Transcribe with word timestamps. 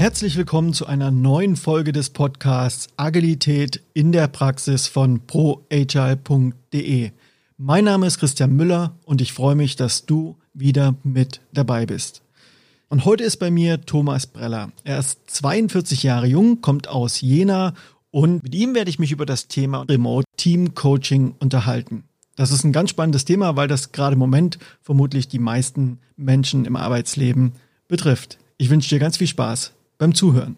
Herzlich 0.00 0.38
willkommen 0.38 0.72
zu 0.72 0.86
einer 0.86 1.10
neuen 1.10 1.56
Folge 1.56 1.92
des 1.92 2.08
Podcasts 2.08 2.88
Agilität 2.96 3.82
in 3.92 4.12
der 4.12 4.28
Praxis 4.28 4.86
von 4.86 5.26
proagile.de. 5.26 7.10
Mein 7.58 7.84
Name 7.84 8.06
ist 8.06 8.18
Christian 8.18 8.56
Müller 8.56 8.96
und 9.04 9.20
ich 9.20 9.34
freue 9.34 9.56
mich, 9.56 9.76
dass 9.76 10.06
du 10.06 10.38
wieder 10.54 10.94
mit 11.02 11.42
dabei 11.52 11.84
bist. 11.84 12.22
Und 12.88 13.04
heute 13.04 13.24
ist 13.24 13.36
bei 13.36 13.50
mir 13.50 13.82
Thomas 13.82 14.26
Breller. 14.26 14.72
Er 14.84 14.98
ist 14.98 15.18
42 15.26 16.02
Jahre 16.02 16.26
jung, 16.26 16.62
kommt 16.62 16.88
aus 16.88 17.20
Jena 17.20 17.74
und 18.10 18.42
mit 18.42 18.54
ihm 18.54 18.74
werde 18.74 18.88
ich 18.88 18.98
mich 18.98 19.12
über 19.12 19.26
das 19.26 19.48
Thema 19.48 19.82
Remote 19.82 20.24
Team 20.38 20.72
Coaching 20.74 21.34
unterhalten. 21.40 22.04
Das 22.36 22.52
ist 22.52 22.64
ein 22.64 22.72
ganz 22.72 22.88
spannendes 22.88 23.26
Thema, 23.26 23.54
weil 23.54 23.68
das 23.68 23.92
gerade 23.92 24.14
im 24.14 24.18
Moment 24.18 24.58
vermutlich 24.80 25.28
die 25.28 25.38
meisten 25.38 25.98
Menschen 26.16 26.64
im 26.64 26.76
Arbeitsleben 26.76 27.52
betrifft. 27.86 28.38
Ich 28.56 28.70
wünsche 28.70 28.88
dir 28.88 28.98
ganz 28.98 29.18
viel 29.18 29.26
Spaß 29.26 29.74
beim 30.00 30.14
Zuhören. 30.14 30.56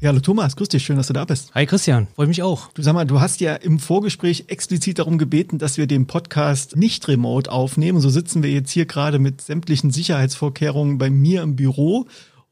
Ja, 0.00 0.08
hallo 0.08 0.18
Thomas, 0.18 0.56
grüß 0.56 0.68
dich, 0.68 0.82
schön, 0.82 0.96
dass 0.96 1.06
du 1.06 1.12
da 1.12 1.24
bist. 1.24 1.54
Hi 1.54 1.64
Christian, 1.64 2.08
freue 2.16 2.26
mich 2.26 2.42
auch. 2.42 2.72
Du 2.72 2.82
sag 2.82 2.94
mal, 2.94 3.04
du 3.04 3.20
hast 3.20 3.40
ja 3.40 3.54
im 3.54 3.78
Vorgespräch 3.78 4.46
explizit 4.48 4.98
darum 4.98 5.16
gebeten, 5.16 5.58
dass 5.58 5.78
wir 5.78 5.86
den 5.86 6.08
Podcast 6.08 6.74
nicht 6.74 7.06
remote 7.06 7.50
aufnehmen. 7.52 8.00
So 8.00 8.10
sitzen 8.10 8.42
wir 8.42 8.50
jetzt 8.50 8.72
hier 8.72 8.86
gerade 8.86 9.20
mit 9.20 9.40
sämtlichen 9.40 9.92
Sicherheitsvorkehrungen 9.92 10.98
bei 10.98 11.08
mir 11.08 11.42
im 11.42 11.54
Büro 11.54 12.06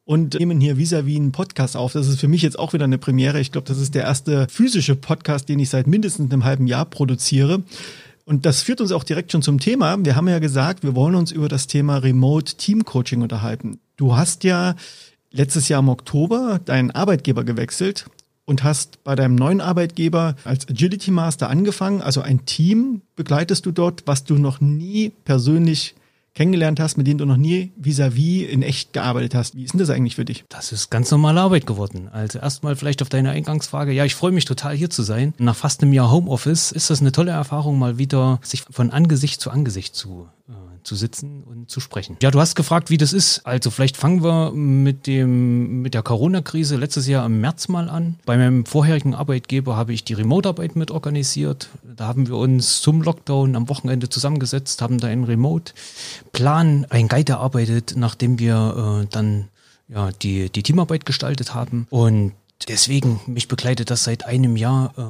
und 0.05 0.39
nehmen 0.39 0.61
hier 0.61 0.77
vis-à-vis 0.77 1.17
einen 1.17 1.33
Podcast 1.33 1.77
auf. 1.77 1.93
Das 1.93 2.07
ist 2.07 2.21
für 2.21 2.29
mich 2.29 2.43
jetzt 2.43 2.57
auch 2.57 2.73
wieder 2.73 2.85
eine 2.85 2.99
Premiere. 2.99 3.41
Ich 3.41 3.51
glaube, 3.51 3.67
das 3.67 3.79
ist 3.79 3.97
der 3.97 4.05
erste 4.05 4.47
physische 4.49 4.95
Podcast, 4.95 5.49
den 5.49 5.59
ich 5.59 5.71
seit 5.71 5.89
mindestens 5.89 6.33
einem 6.33 6.45
halben 6.45 6.69
Jahr 6.69 6.85
produziere. 6.85 7.65
Und 8.31 8.47
das 8.47 8.63
führt 8.63 8.81
uns 8.81 8.93
auch 8.93 9.03
direkt 9.03 9.33
schon 9.33 9.43
zum 9.43 9.59
Thema. 9.59 9.97
Wir 10.05 10.15
haben 10.15 10.29
ja 10.29 10.39
gesagt, 10.39 10.85
wir 10.85 10.95
wollen 10.95 11.17
uns 11.17 11.33
über 11.33 11.49
das 11.49 11.67
Thema 11.67 11.97
Remote 11.97 12.55
Team 12.55 12.85
Coaching 12.85 13.23
unterhalten. 13.23 13.81
Du 13.97 14.15
hast 14.15 14.45
ja 14.45 14.77
letztes 15.33 15.69
Jahr 15.69 15.81
im 15.81 15.89
Oktober 15.89 16.61
deinen 16.65 16.93
Arbeitgeber 16.93 17.43
gewechselt 17.43 18.09
und 18.45 18.63
hast 18.63 19.03
bei 19.03 19.17
deinem 19.17 19.35
neuen 19.35 19.61
Arbeitgeber 19.61 20.37
als 20.45 20.69
Agility 20.69 21.11
Master 21.11 21.51
angefangen. 21.51 22.03
Also 22.03 22.21
ein 22.21 22.47
Team 22.47 23.03
begleitest 23.17 23.67
du 23.67 23.73
dort, 23.73 24.05
was 24.07 24.23
du 24.23 24.37
noch 24.37 24.61
nie 24.61 25.11
persönlich 25.25 25.97
kennengelernt 26.35 26.81
hast, 26.81 26.97
mit 26.97 27.07
denen 27.07 27.19
du 27.19 27.27
noch 27.27 27.37
nie 27.37 27.73
vis-à-vis 27.77 28.47
-vis 28.47 28.47
in 28.47 28.63
echt 28.63 28.93
gearbeitet 28.93 29.35
hast. 29.35 29.57
Wie 29.57 29.65
ist 29.65 29.73
denn 29.73 29.81
das 29.81 29.91
eigentlich 29.91 30.17
für 30.17 30.25
dich? 30.25 30.45
Das 30.49 30.73
ist 30.73 30.91
ganz 30.91 31.11
normale 31.11 31.41
Arbeit 31.41 31.67
geworden. 31.67 32.09
Also 32.13 32.39
erstmal 32.39 32.77
vielleicht 32.77 33.03
auf 33.03 33.09
deine 33.09 33.31
Eingangsfrage. 33.31 33.93
Ja, 33.93 34.05
ich 34.05 34.15
freue 34.15 34.33
mich 34.33 34.45
total 34.45 34.75
hier 34.77 34.91
zu 34.91 35.03
sein. 35.03 35.35
Nach 35.39 35.57
fast 35.57 35.83
einem 35.83 35.93
Jahr 35.93 36.11
Homeoffice 36.11 36.73
ist 36.73 36.91
das 36.91 37.01
eine 37.01 37.13
tolle 37.13 37.33
Erfahrung, 37.33 37.79
mal 37.79 37.99
wieder 37.99 38.41
sich 38.43 38.63
von 38.71 38.91
Angesicht 38.91 39.41
zu 39.41 39.51
Angesicht 39.51 39.95
zu 39.95 40.29
äh, 40.49 40.53
zu 40.83 40.97
sitzen 40.97 41.43
und 41.45 41.71
zu 41.71 41.81
sprechen. 41.81 42.17
Ja, 42.23 42.31
du 42.31 42.41
hast 42.41 42.55
gefragt, 42.55 42.91
wie 42.91 42.97
das 42.97 43.13
ist. 43.13 43.47
Also 43.47 43.71
vielleicht 43.71 43.97
fangen 43.97 44.23
wir 44.23 44.53
mit 44.53 45.07
dem 45.07 45.83
mit 45.83 45.95
der 45.95 46.03
Corona-Krise 46.03 46.77
letztes 46.77 47.07
Jahr 47.07 47.27
im 47.27 47.41
März 47.41 47.69
mal 47.69 47.89
an. 47.89 48.17
Bei 48.25 48.37
meinem 48.37 48.67
vorherigen 48.67 49.15
Arbeitgeber 49.15 49.77
habe 49.77 49.93
ich 49.93 50.05
die 50.05 50.15
Remote-Arbeit 50.15 50.77
mit 50.77 50.91
organisiert. 50.91 51.69
Da 51.83 52.07
haben 52.07 52.29
wir 52.29 52.37
uns 52.37 52.81
zum 52.81 53.03
Lockdown 53.03 53.57
am 53.57 53.69
Wochenende 53.69 54.09
zusammengesetzt, 54.09 54.81
haben 54.83 54.99
da 54.99 55.09
einen 55.09 55.25
Remote-Plan, 56.31 56.87
ein 56.91 57.09
Guide 57.09 57.33
erarbeitet, 57.33 57.95
nachdem 57.97 58.39
wir 58.39 59.03
äh, 59.03 59.07
dann 59.11 59.49
ja 59.89 60.11
die 60.11 60.51
die 60.51 60.63
Teamarbeit 60.63 61.05
gestaltet 61.05 61.55
haben 61.55 61.87
und 61.91 62.33
deswegen 62.69 63.21
mich 63.27 63.49
begleitet 63.49 63.91
das 63.91 64.05
seit 64.05 64.27
einem 64.27 64.57
Jahr. 64.57 64.93
Äh, 64.97 65.03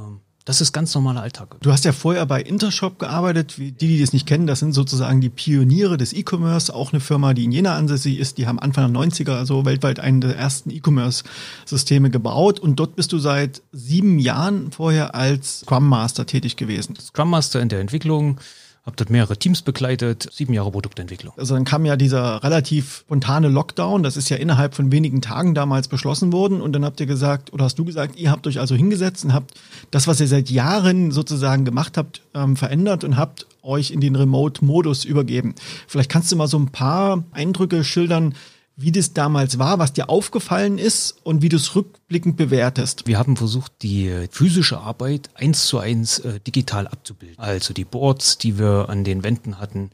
das 0.46 0.62
ist 0.62 0.72
ganz 0.72 0.94
normaler 0.94 1.20
Alltag. 1.20 1.56
Du 1.60 1.70
hast 1.70 1.84
ja 1.84 1.92
vorher 1.92 2.24
bei 2.24 2.40
Intershop 2.40 2.98
gearbeitet. 2.98 3.56
Die, 3.58 3.72
die 3.72 4.00
das 4.00 4.14
nicht 4.14 4.26
kennen, 4.26 4.46
das 4.46 4.58
sind 4.58 4.72
sozusagen 4.72 5.20
die 5.20 5.28
Pioniere 5.28 5.98
des 5.98 6.14
E-Commerce. 6.14 6.74
Auch 6.74 6.92
eine 6.92 7.00
Firma, 7.00 7.34
die 7.34 7.44
in 7.44 7.52
Jena 7.52 7.76
ansässig 7.76 8.18
ist. 8.18 8.38
Die 8.38 8.46
haben 8.46 8.58
Anfang 8.58 8.92
der 8.92 9.02
90er, 9.02 9.32
also 9.32 9.66
weltweit 9.66 10.00
einen 10.00 10.22
der 10.22 10.36
ersten 10.36 10.70
E-Commerce-Systeme 10.70 12.10
gebaut. 12.10 12.58
Und 12.58 12.80
dort 12.80 12.96
bist 12.96 13.12
du 13.12 13.18
seit 13.18 13.62
sieben 13.70 14.18
Jahren 14.18 14.72
vorher 14.72 15.14
als 15.14 15.60
Scrum 15.60 15.86
Master 15.86 16.24
tätig 16.24 16.56
gewesen. 16.56 16.96
Scrum 16.96 17.30
Master 17.30 17.60
in 17.60 17.68
der 17.68 17.80
Entwicklung 17.80 18.40
habe 18.86 18.96
dort 18.96 19.10
mehrere 19.10 19.36
Teams 19.36 19.62
begleitet, 19.62 20.28
sieben 20.32 20.54
Jahre 20.54 20.70
Produktentwicklung. 20.70 21.34
Also 21.36 21.54
dann 21.54 21.64
kam 21.64 21.84
ja 21.84 21.96
dieser 21.96 22.42
relativ 22.42 23.00
spontane 23.00 23.48
Lockdown, 23.48 24.02
das 24.02 24.16
ist 24.16 24.30
ja 24.30 24.36
innerhalb 24.38 24.74
von 24.74 24.90
wenigen 24.90 25.20
Tagen 25.20 25.54
damals 25.54 25.88
beschlossen 25.88 26.32
worden 26.32 26.62
und 26.62 26.72
dann 26.72 26.84
habt 26.84 26.98
ihr 27.00 27.06
gesagt, 27.06 27.52
oder 27.52 27.64
hast 27.64 27.78
du 27.78 27.84
gesagt, 27.84 28.16
ihr 28.16 28.30
habt 28.30 28.46
euch 28.46 28.58
also 28.58 28.74
hingesetzt 28.74 29.24
und 29.24 29.34
habt 29.34 29.54
das, 29.90 30.06
was 30.06 30.20
ihr 30.20 30.28
seit 30.28 30.48
Jahren 30.48 31.10
sozusagen 31.10 31.64
gemacht 31.64 31.98
habt, 31.98 32.22
ähm, 32.34 32.56
verändert 32.56 33.04
und 33.04 33.16
habt 33.16 33.46
euch 33.62 33.90
in 33.90 34.00
den 34.00 34.16
Remote-Modus 34.16 35.04
übergeben. 35.04 35.54
Vielleicht 35.86 36.10
kannst 36.10 36.32
du 36.32 36.36
mal 36.36 36.48
so 36.48 36.58
ein 36.58 36.68
paar 36.68 37.24
Eindrücke 37.32 37.84
schildern, 37.84 38.34
wie 38.76 38.92
das 38.92 39.12
damals 39.12 39.58
war, 39.58 39.78
was 39.78 39.92
dir 39.92 40.08
aufgefallen 40.08 40.78
ist 40.78 41.16
und 41.22 41.42
wie 41.42 41.48
du 41.48 41.56
es 41.56 41.74
rückblickend 41.74 42.36
bewertest. 42.36 43.06
Wir 43.06 43.18
haben 43.18 43.36
versucht, 43.36 43.72
die 43.82 44.26
physische 44.30 44.78
Arbeit 44.78 45.28
eins 45.34 45.66
zu 45.66 45.78
eins 45.78 46.18
äh, 46.20 46.40
digital 46.40 46.86
abzubilden. 46.86 47.38
Also 47.38 47.74
die 47.74 47.84
Boards, 47.84 48.38
die 48.38 48.58
wir 48.58 48.86
an 48.88 49.04
den 49.04 49.22
Wänden 49.22 49.58
hatten, 49.58 49.90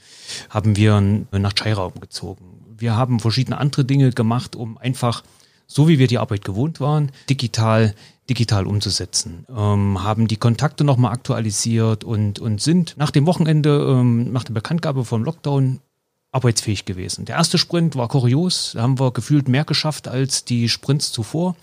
haben 0.51 0.77
wir 0.77 1.01
nach 1.01 1.53
Jira 1.57 1.85
umgezogen. 1.85 2.47
Wir 2.79 2.97
haben 2.97 3.21
verschiedene 3.21 3.59
andere 3.59 3.85
Dinge 3.85 4.11
gemacht, 4.11 4.55
um 4.55 4.79
einfach, 4.79 5.25
so 5.67 5.89
wie 5.89 5.99
wir 5.99 6.07
die 6.07 6.19
Arbeit 6.19 6.45
gewohnt 6.45 6.81
waren, 6.81 7.11
digital 7.29 7.95
digital 8.29 8.67
umzusetzen. 8.67 9.47
Ähm, 9.49 10.03
haben 10.03 10.27
die 10.27 10.37
Kontakte 10.37 10.85
nochmal 10.85 11.13
aktualisiert 11.13 12.05
und, 12.05 12.39
und 12.39 12.61
sind 12.61 12.95
nach 12.97 13.11
dem 13.11 13.27
Wochenende, 13.27 13.87
ähm, 13.89 14.33
nach 14.33 14.45
der 14.45 14.55
Bekanntgabe 14.55 15.05
vom 15.05 15.23
Lockdown 15.25 15.81
arbeitsfähig 16.37 16.85
gewesen. 16.85 17.25
Der 17.25 17.37
erste 17.37 17.59
Sprint 17.59 17.97
war 17.97 18.09
kurios, 18.09 18.73
da 18.75 18.83
haben 18.83 19.01
wir 19.01 19.11
gefühlt 19.11 19.49
mehr 19.49 19.65
geschafft 19.65 20.07
als 20.07 20.45
die 20.45 20.69
Sprints 20.69 21.11
zuvor. 21.11 21.57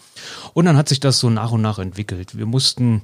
Und 0.54 0.66
dann 0.66 0.76
hat 0.76 0.90
sich 0.90 1.00
das 1.00 1.20
so 1.20 1.30
nach 1.30 1.52
und 1.52 1.62
nach 1.62 1.80
entwickelt. 1.80 2.38
Wir 2.38 2.46
mussten 2.46 3.04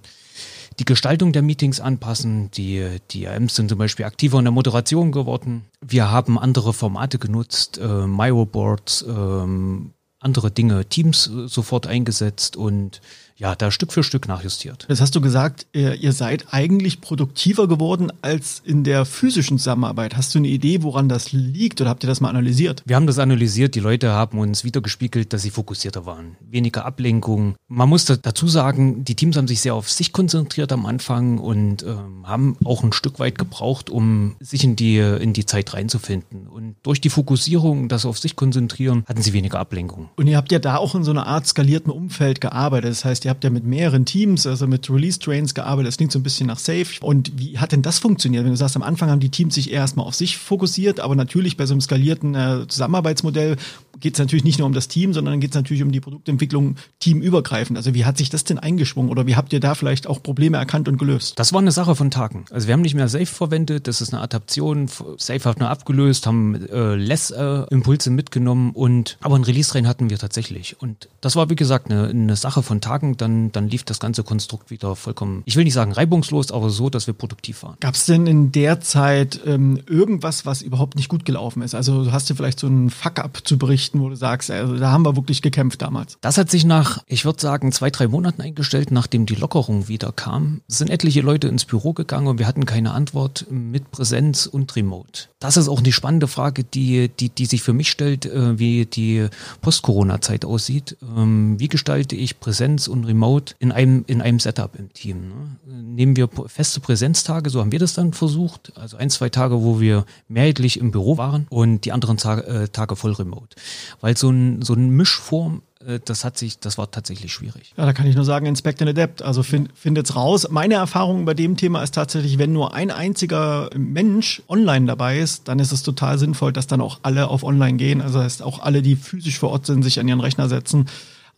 die 0.80 0.86
Gestaltung 0.86 1.32
der 1.32 1.42
Meetings 1.42 1.80
anpassen. 1.80 2.50
Die, 2.52 2.98
die 3.12 3.28
AMs 3.28 3.56
sind 3.56 3.70
zum 3.70 3.78
Beispiel 3.78 4.06
aktiver 4.06 4.40
in 4.40 4.46
der 4.46 4.52
Moderation 4.52 5.12
geworden. 5.12 5.66
Wir 5.82 6.10
haben 6.10 6.40
andere 6.40 6.74
Formate 6.74 7.20
genutzt, 7.20 7.78
äh, 7.78 8.08
Miro-Boards, 8.08 9.06
ähm, 9.08 9.92
andere 10.20 10.52
Dinge, 10.52 10.86
Teams 10.86 11.28
äh, 11.28 11.48
sofort 11.48 11.88
eingesetzt 11.88 12.58
und 12.58 13.02
ja, 13.40 13.56
da 13.56 13.72
Stück 13.72 13.94
für 13.94 14.04
Stück 14.04 14.28
nachjustiert. 14.28 14.86
Das 14.90 15.00
hast 15.00 15.16
du 15.16 15.22
gesagt, 15.22 15.66
ihr 15.74 16.12
seid 16.12 16.54
eigentlich 16.54 17.00
produktiver 17.00 17.68
geworden 17.68 18.12
als 18.22 18.62
in 18.66 18.84
der 18.84 19.06
physischen 19.06 19.58
Zusammenarbeit. 19.58 20.18
Hast 20.18 20.36
du 20.36 20.40
eine 20.40 20.50
Idee, 20.50 20.84
woran 20.84 21.08
das 21.08 21.32
liegt 21.32 21.80
oder 21.80 21.90
habt 21.90 22.04
ihr 22.04 22.08
das 22.08 22.20
mal 22.20 22.30
analysiert? 22.30 22.84
Wir 22.86 22.98
haben 22.98 23.08
das 23.08 23.18
analysiert. 23.18 23.76
Die 23.76 23.80
Leute 23.80 24.12
haben 24.12 24.40
uns 24.40 24.66
wieder 24.66 24.82
gespiegelt, 24.82 25.32
dass 25.32 25.42
sie 25.42 25.52
fokussierter 25.52 26.06
waren. 26.06 26.36
Weniger 26.42 26.86
Ablenkung. 26.86 27.56
Man 27.70 27.88
muss 27.88 28.06
dazu 28.06 28.48
sagen, 28.50 29.06
die 29.06 29.16
Teams 29.16 29.38
haben 29.38 29.48
sich 29.48 29.62
sehr 29.62 29.74
auf 29.74 29.90
sich 29.90 30.12
konzentriert 30.12 30.74
am 30.74 30.86
Anfang 30.86 31.38
und 31.38 31.84
ähm, 31.84 32.28
haben 32.28 32.58
auch 32.66 32.84
ein 32.84 32.92
Stück 32.92 33.20
weit 33.20 33.38
gebraucht, 33.38 33.90
um 33.90 34.36
sich 34.42 34.66
in 34.66 34.76
die, 34.76 34.98
in 34.98 35.32
die 35.32 35.46
Zeit 35.46 35.74
reinzufinden. 35.74 36.48
Und 36.48 36.76
durch 36.84 37.00
die 37.00 37.10
Fokussierung, 37.10 37.88
das 37.88 38.06
auf 38.06 38.20
sich 38.20 38.36
konzentrieren, 38.36 39.06
hatten 39.08 39.22
sie 39.22 39.32
weniger 39.32 39.60
Ablenkung. 39.60 40.10
Und 40.18 40.28
ihr 40.28 40.36
habt 40.36 40.52
ja 40.52 40.60
da 40.60 40.76
auch 40.76 40.94
in 40.94 41.06
so 41.06 41.12
einer 41.12 41.26
Art 41.26 41.48
skalierten 41.48 41.92
Umfeld 41.92 42.42
gearbeitet. 42.42 42.92
Das 42.92 43.06
heißt, 43.06 43.29
ihr 43.30 43.32
habt 43.32 43.44
ja 43.44 43.52
mit 43.52 43.64
mehreren 43.64 44.06
Teams, 44.06 44.48
also 44.48 44.66
mit 44.66 44.90
Release-Trains 44.90 45.54
gearbeitet. 45.54 45.90
Das 45.90 45.98
klingt 45.98 46.12
so 46.12 46.18
ein 46.18 46.24
bisschen 46.24 46.48
nach 46.48 46.58
Safe. 46.58 46.88
Und 47.02 47.32
wie 47.38 47.60
hat 47.60 47.72
denn 47.72 47.84
das 47.84 48.00
funktioniert? 48.00 48.44
Wenn 48.44 48.52
du 48.52 48.58
sagst, 48.58 48.76
am 48.76 48.82
Anfang 48.82 49.12
haben 49.12 49.20
die 49.20 49.30
Teams 49.30 49.54
sich 49.54 49.72
erstmal 49.72 50.08
auf 50.08 50.16
sich 50.16 50.38
fokussiert, 50.40 51.00
aber 51.00 51.16
natürlich 51.16 51.56
bei 51.56 51.68
so 51.68 51.76
einem 51.76 51.82
skalierten 51.82 52.34
äh, 52.34 52.68
Zusammenarbeitsmodell 52.68 53.58
geht 54.00 54.14
es 54.14 54.20
natürlich 54.20 54.44
nicht 54.44 54.60
nur 54.60 54.66
um 54.66 54.74
das 54.74 54.88
Team, 54.88 55.14
sondern 55.14 55.40
geht 55.40 55.52
es 55.52 55.56
natürlich 55.56 55.84
um 55.84 55.92
die 55.92 56.00
Produktentwicklung 56.00 56.76
teamübergreifend. 57.00 57.78
Also 57.78 57.94
wie 57.94 58.06
hat 58.06 58.18
sich 58.18 58.30
das 58.30 58.44
denn 58.44 58.60
eingeschwungen 58.60 59.10
oder 59.10 59.28
wie 59.28 59.36
habt 59.36 59.54
ihr 59.54 59.60
da 59.60 59.76
vielleicht 59.76 60.08
auch 60.08 60.22
Probleme 60.24 60.58
erkannt 60.58 60.88
und 60.88 60.98
gelöst? 60.98 61.38
Das 61.38 61.54
war 61.54 61.60
eine 61.60 61.72
Sache 61.72 61.96
von 61.96 62.12
Tagen. 62.12 62.46
Also 62.52 62.68
wir 62.68 62.74
haben 62.74 62.82
nicht 62.82 62.96
mehr 62.96 63.08
Safe 63.08 63.26
verwendet, 63.26 63.88
das 63.88 64.02
ist 64.02 64.14
eine 64.14 64.22
Adaption. 64.22 64.90
Safe 65.18 65.44
hat 65.44 65.60
nur 65.60 65.70
abgelöst, 65.70 66.28
haben 66.28 66.56
äh, 66.68 66.96
Less 66.96 67.32
äh, 67.32 67.64
Impulse 67.70 68.10
mitgenommen 68.12 68.72
und 68.72 69.18
aber 69.22 69.36
ein 69.36 69.44
Release-Train 69.44 69.88
hatten 69.88 70.10
wir 70.10 70.18
tatsächlich. 70.18 70.82
Und 70.82 71.10
das 71.22 71.36
war 71.36 71.50
wie 71.50 71.56
gesagt 71.56 71.92
eine, 71.92 72.08
eine 72.08 72.36
Sache 72.36 72.64
von 72.64 72.82
Tagen. 72.82 73.18
Dann, 73.18 73.52
dann 73.52 73.68
lief 73.68 73.84
das 73.84 74.00
ganze 74.00 74.24
Konstrukt 74.24 74.72
wieder 74.72 74.96
vollkommen, 74.96 75.44
ich 75.46 75.56
will 75.56 75.64
nicht 75.64 75.74
sagen 75.74 75.92
reibungslos, 75.92 76.52
aber 76.52 76.70
so, 76.70 76.90
dass 76.90 77.08
wir 77.08 77.14
produktiv 77.14 77.64
waren. 77.64 77.76
Gab 77.80 77.96
es 77.96 78.06
denn 78.06 78.28
in 78.28 78.52
der 78.52 78.82
Zeit 78.82 79.40
ähm, 79.46 79.80
irgendwas, 79.88 80.46
was 80.46 80.62
überhaupt 80.62 80.96
nicht 80.96 81.10
gut 81.10 81.26
gelaufen 81.26 81.62
ist? 81.62 81.76
Also 81.76 82.12
hast 82.12 82.30
du 82.30 82.36
vielleicht 82.36 82.60
so 82.60 82.68
einen 82.68 82.90
Fuck-up 82.90 83.42
zu 83.44 83.58
berichten? 83.58 83.89
Berichten, 83.90 84.02
wo 84.02 84.10
du 84.10 84.16
sagst, 84.16 84.52
also 84.52 84.78
da 84.78 84.92
haben 84.92 85.04
wir 85.06 85.16
wirklich 85.16 85.42
gekämpft 85.42 85.82
damals? 85.82 86.18
Das 86.22 86.38
hat 86.38 86.50
sich 86.50 86.66
nach, 86.66 87.04
ich 87.08 87.26
würde 87.26 87.42
sagen, 87.42 87.72
zwei, 87.72 87.90
drei 87.90 88.08
Monaten 88.08 88.42
eingestellt, 88.42 88.92
nachdem 88.92 89.26
die 89.26 89.36
Lockerung 89.36 89.88
wieder 89.88 90.12
kam. 90.12 90.62
Sind 90.68 90.90
etliche 90.90 91.22
Leute 91.22 91.48
ins 91.48 91.66
Büro 91.66 91.94
gegangen 91.94 92.28
und 92.28 92.40
wir 92.40 92.48
hatten 92.48 92.66
keine 92.66 92.92
Antwort 92.92 93.46
mit 93.50 93.92
Präsenz 93.92 94.46
und 94.46 94.76
Remote. 94.76 95.30
Das 95.40 95.58
ist 95.58 95.68
auch 95.68 95.80
eine 95.80 95.92
spannende 95.92 96.28
Frage, 96.28 96.64
die, 96.64 97.10
die, 97.10 97.30
die 97.30 97.46
sich 97.46 97.62
für 97.62 97.74
mich 97.74 97.90
stellt, 97.90 98.26
äh, 98.26 98.60
wie 98.60 98.86
die 98.86 99.28
Post-Corona-Zeit 99.62 100.46
aussieht. 100.46 100.98
Ähm, 101.02 101.60
wie 101.60 101.68
gestalte 101.68 102.16
ich 102.16 102.40
Präsenz 102.40 102.88
und 102.88 103.06
Remote 103.06 103.56
in 103.60 103.72
einem, 103.72 104.04
in 104.08 104.22
einem 104.22 104.40
Setup 104.40 104.76
im 104.78 104.92
Team? 104.94 105.30
Ne? 105.30 105.74
Nehmen 105.82 106.16
wir 106.16 106.30
feste 106.48 106.80
Präsenztage, 106.80 107.50
so 107.50 107.62
haben 107.62 107.72
wir 107.72 107.80
das 107.80 107.94
dann 107.94 108.14
versucht. 108.14 108.74
Also 108.76 108.98
ein, 108.98 109.10
zwei 109.10 109.30
Tage, 109.30 109.64
wo 109.64 109.80
wir 109.80 110.06
mehrheitlich 110.28 110.80
im 110.80 110.92
Büro 110.92 111.18
waren 111.18 111.48
und 111.50 111.86
die 111.86 111.92
anderen 111.92 112.18
Tage, 112.18 112.46
äh, 112.46 112.68
Tage 112.68 112.96
voll 112.96 113.14
remote. 113.14 113.56
Weil 114.02 114.18
so 114.18 114.30
ein, 114.30 114.62
so 114.62 114.74
ein 114.74 114.90
Mischform 114.90 115.62
äh, 115.86 116.00
das 116.04 116.24
hat 116.24 116.38
sich, 116.38 116.60
das 116.60 116.78
war 116.78 116.92
tatsächlich 116.92 117.34
schwierig. 117.34 117.74
Ja, 117.78 117.86
da 117.86 117.94
kann 117.94 118.06
ich 118.08 118.16
nur 118.16 118.26
sagen, 118.26 118.46
inspect 118.46 118.82
and 118.82 118.90
adapt. 118.90 119.22
Also 119.22 119.44
find, 119.44 119.70
findet's 119.76 120.16
raus. 120.16 120.48
Meine 120.50 120.76
Erfahrung 120.76 121.26
bei 121.26 121.34
dem 121.34 121.58
Thema 121.58 121.84
ist 121.84 121.96
tatsächlich, 121.96 122.38
wenn 122.38 122.54
nur 122.54 122.74
ein 122.74 122.92
einziger 122.92 123.70
Mensch 123.76 124.42
online 124.48 124.86
dabei 124.86 125.20
ist, 125.20 125.48
dann 125.48 125.60
ist 125.60 125.72
es 125.72 125.84
total 125.84 126.18
sinnvoll, 126.18 126.54
dass 126.54 126.68
dann 126.68 126.82
auch 126.82 127.00
alle 127.04 127.28
auf 127.28 127.44
online 127.44 127.78
gehen. 127.78 128.02
Also 128.02 128.20
heißt 128.22 128.44
auch 128.44 128.60
alle, 128.60 128.82
die 128.82 128.96
physisch 128.96 129.40
vor 129.40 129.52
Ort 129.52 129.66
sind, 129.66 129.84
sich 129.84 130.00
an 130.00 130.08
ihren 130.08 130.22
Rechner 130.22 130.50
setzen 130.50 130.88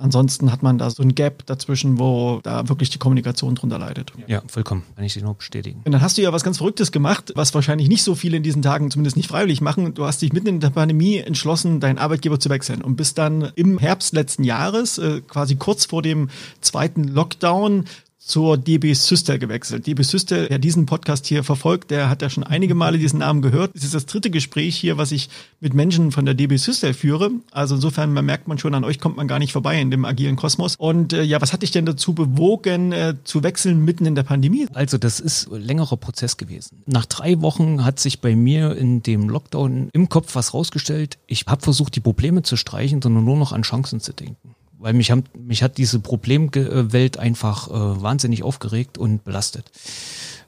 Ansonsten 0.01 0.51
hat 0.51 0.63
man 0.63 0.77
da 0.77 0.89
so 0.89 1.03
ein 1.03 1.13
Gap 1.13 1.45
dazwischen, 1.45 1.99
wo 1.99 2.39
da 2.43 2.67
wirklich 2.67 2.89
die 2.89 2.97
Kommunikation 2.97 3.53
drunter 3.55 3.77
leidet. 3.77 4.11
Ja, 4.27 4.41
vollkommen. 4.47 4.83
Kann 4.95 5.05
ich 5.05 5.13
dir 5.13 5.23
nur 5.23 5.35
bestätigen. 5.35 5.81
Und 5.85 5.91
dann 5.91 6.01
hast 6.01 6.17
du 6.17 6.21
ja 6.21 6.33
was 6.33 6.43
ganz 6.43 6.57
Verrücktes 6.57 6.91
gemacht, 6.91 7.31
was 7.35 7.53
wahrscheinlich 7.53 7.87
nicht 7.87 8.03
so 8.03 8.15
viele 8.15 8.37
in 8.37 8.43
diesen 8.43 8.61
Tagen 8.63 8.89
zumindest 8.89 9.15
nicht 9.15 9.29
freiwillig 9.29 9.61
machen. 9.61 9.93
Du 9.93 10.05
hast 10.05 10.21
dich 10.21 10.33
mitten 10.33 10.47
in 10.47 10.59
der 10.59 10.71
Pandemie 10.71 11.17
entschlossen, 11.17 11.79
deinen 11.79 11.99
Arbeitgeber 11.99 12.39
zu 12.39 12.49
wechseln 12.49 12.81
und 12.81 12.95
bist 12.95 13.17
dann 13.17 13.51
im 13.55 13.77
Herbst 13.77 14.13
letzten 14.13 14.43
Jahres, 14.43 14.97
äh, 14.97 15.21
quasi 15.21 15.55
kurz 15.55 15.85
vor 15.85 16.01
dem 16.01 16.29
zweiten 16.61 17.03
Lockdown, 17.03 17.85
zur 18.23 18.57
DB 18.57 18.93
Systel 18.93 19.39
gewechselt. 19.39 19.87
DB 19.87 20.03
Systel, 20.03 20.47
der 20.47 20.59
diesen 20.59 20.85
Podcast 20.85 21.25
hier 21.25 21.43
verfolgt, 21.43 21.89
der 21.89 22.09
hat 22.09 22.21
ja 22.21 22.29
schon 22.29 22.43
einige 22.43 22.75
Male 22.75 22.97
diesen 22.99 23.19
Namen 23.19 23.41
gehört. 23.41 23.71
Es 23.73 23.83
ist 23.83 23.95
das 23.95 24.05
dritte 24.05 24.29
Gespräch 24.29 24.75
hier, 24.75 24.97
was 24.97 25.11
ich 25.11 25.29
mit 25.59 25.73
Menschen 25.73 26.11
von 26.11 26.25
der 26.25 26.35
DB 26.35 26.57
Systel 26.57 26.93
führe. 26.93 27.31
Also 27.51 27.75
insofern 27.75 28.13
man 28.13 28.23
merkt 28.25 28.47
man 28.47 28.59
schon, 28.59 28.75
an 28.75 28.83
euch 28.83 28.99
kommt 28.99 29.17
man 29.17 29.27
gar 29.27 29.39
nicht 29.39 29.51
vorbei 29.51 29.81
in 29.81 29.89
dem 29.89 30.05
agilen 30.05 30.35
Kosmos. 30.35 30.75
Und 30.75 31.13
äh, 31.13 31.23
ja, 31.23 31.41
was 31.41 31.51
hat 31.51 31.63
dich 31.63 31.71
denn 31.71 31.85
dazu 31.85 32.13
bewogen, 32.13 32.91
äh, 32.91 33.15
zu 33.23 33.43
wechseln 33.43 33.83
mitten 33.83 34.05
in 34.05 34.15
der 34.15 34.23
Pandemie? 34.23 34.67
Also 34.73 34.97
das 34.97 35.19
ist 35.19 35.51
ein 35.51 35.61
längerer 35.61 35.97
Prozess 35.97 36.37
gewesen. 36.37 36.83
Nach 36.85 37.05
drei 37.05 37.41
Wochen 37.41 37.83
hat 37.83 37.99
sich 37.99 38.21
bei 38.21 38.35
mir 38.35 38.77
in 38.77 39.01
dem 39.01 39.29
Lockdown 39.29 39.89
im 39.93 40.09
Kopf 40.09 40.35
was 40.35 40.53
rausgestellt. 40.53 41.17
Ich 41.25 41.45
habe 41.47 41.61
versucht, 41.61 41.95
die 41.95 42.01
Probleme 42.01 42.43
zu 42.43 42.55
streichen, 42.55 43.01
sondern 43.01 43.25
nur 43.25 43.37
noch 43.37 43.51
an 43.51 43.63
Chancen 43.63 43.99
zu 43.99 44.13
denken 44.13 44.55
weil 44.81 44.93
mich, 44.93 45.11
haben, 45.11 45.23
mich 45.37 45.63
hat 45.63 45.77
diese 45.77 45.99
Problemwelt 45.99 47.17
einfach 47.17 47.69
äh, 47.69 48.01
wahnsinnig 48.01 48.43
aufgeregt 48.43 48.97
und 48.97 49.23
belastet. 49.23 49.71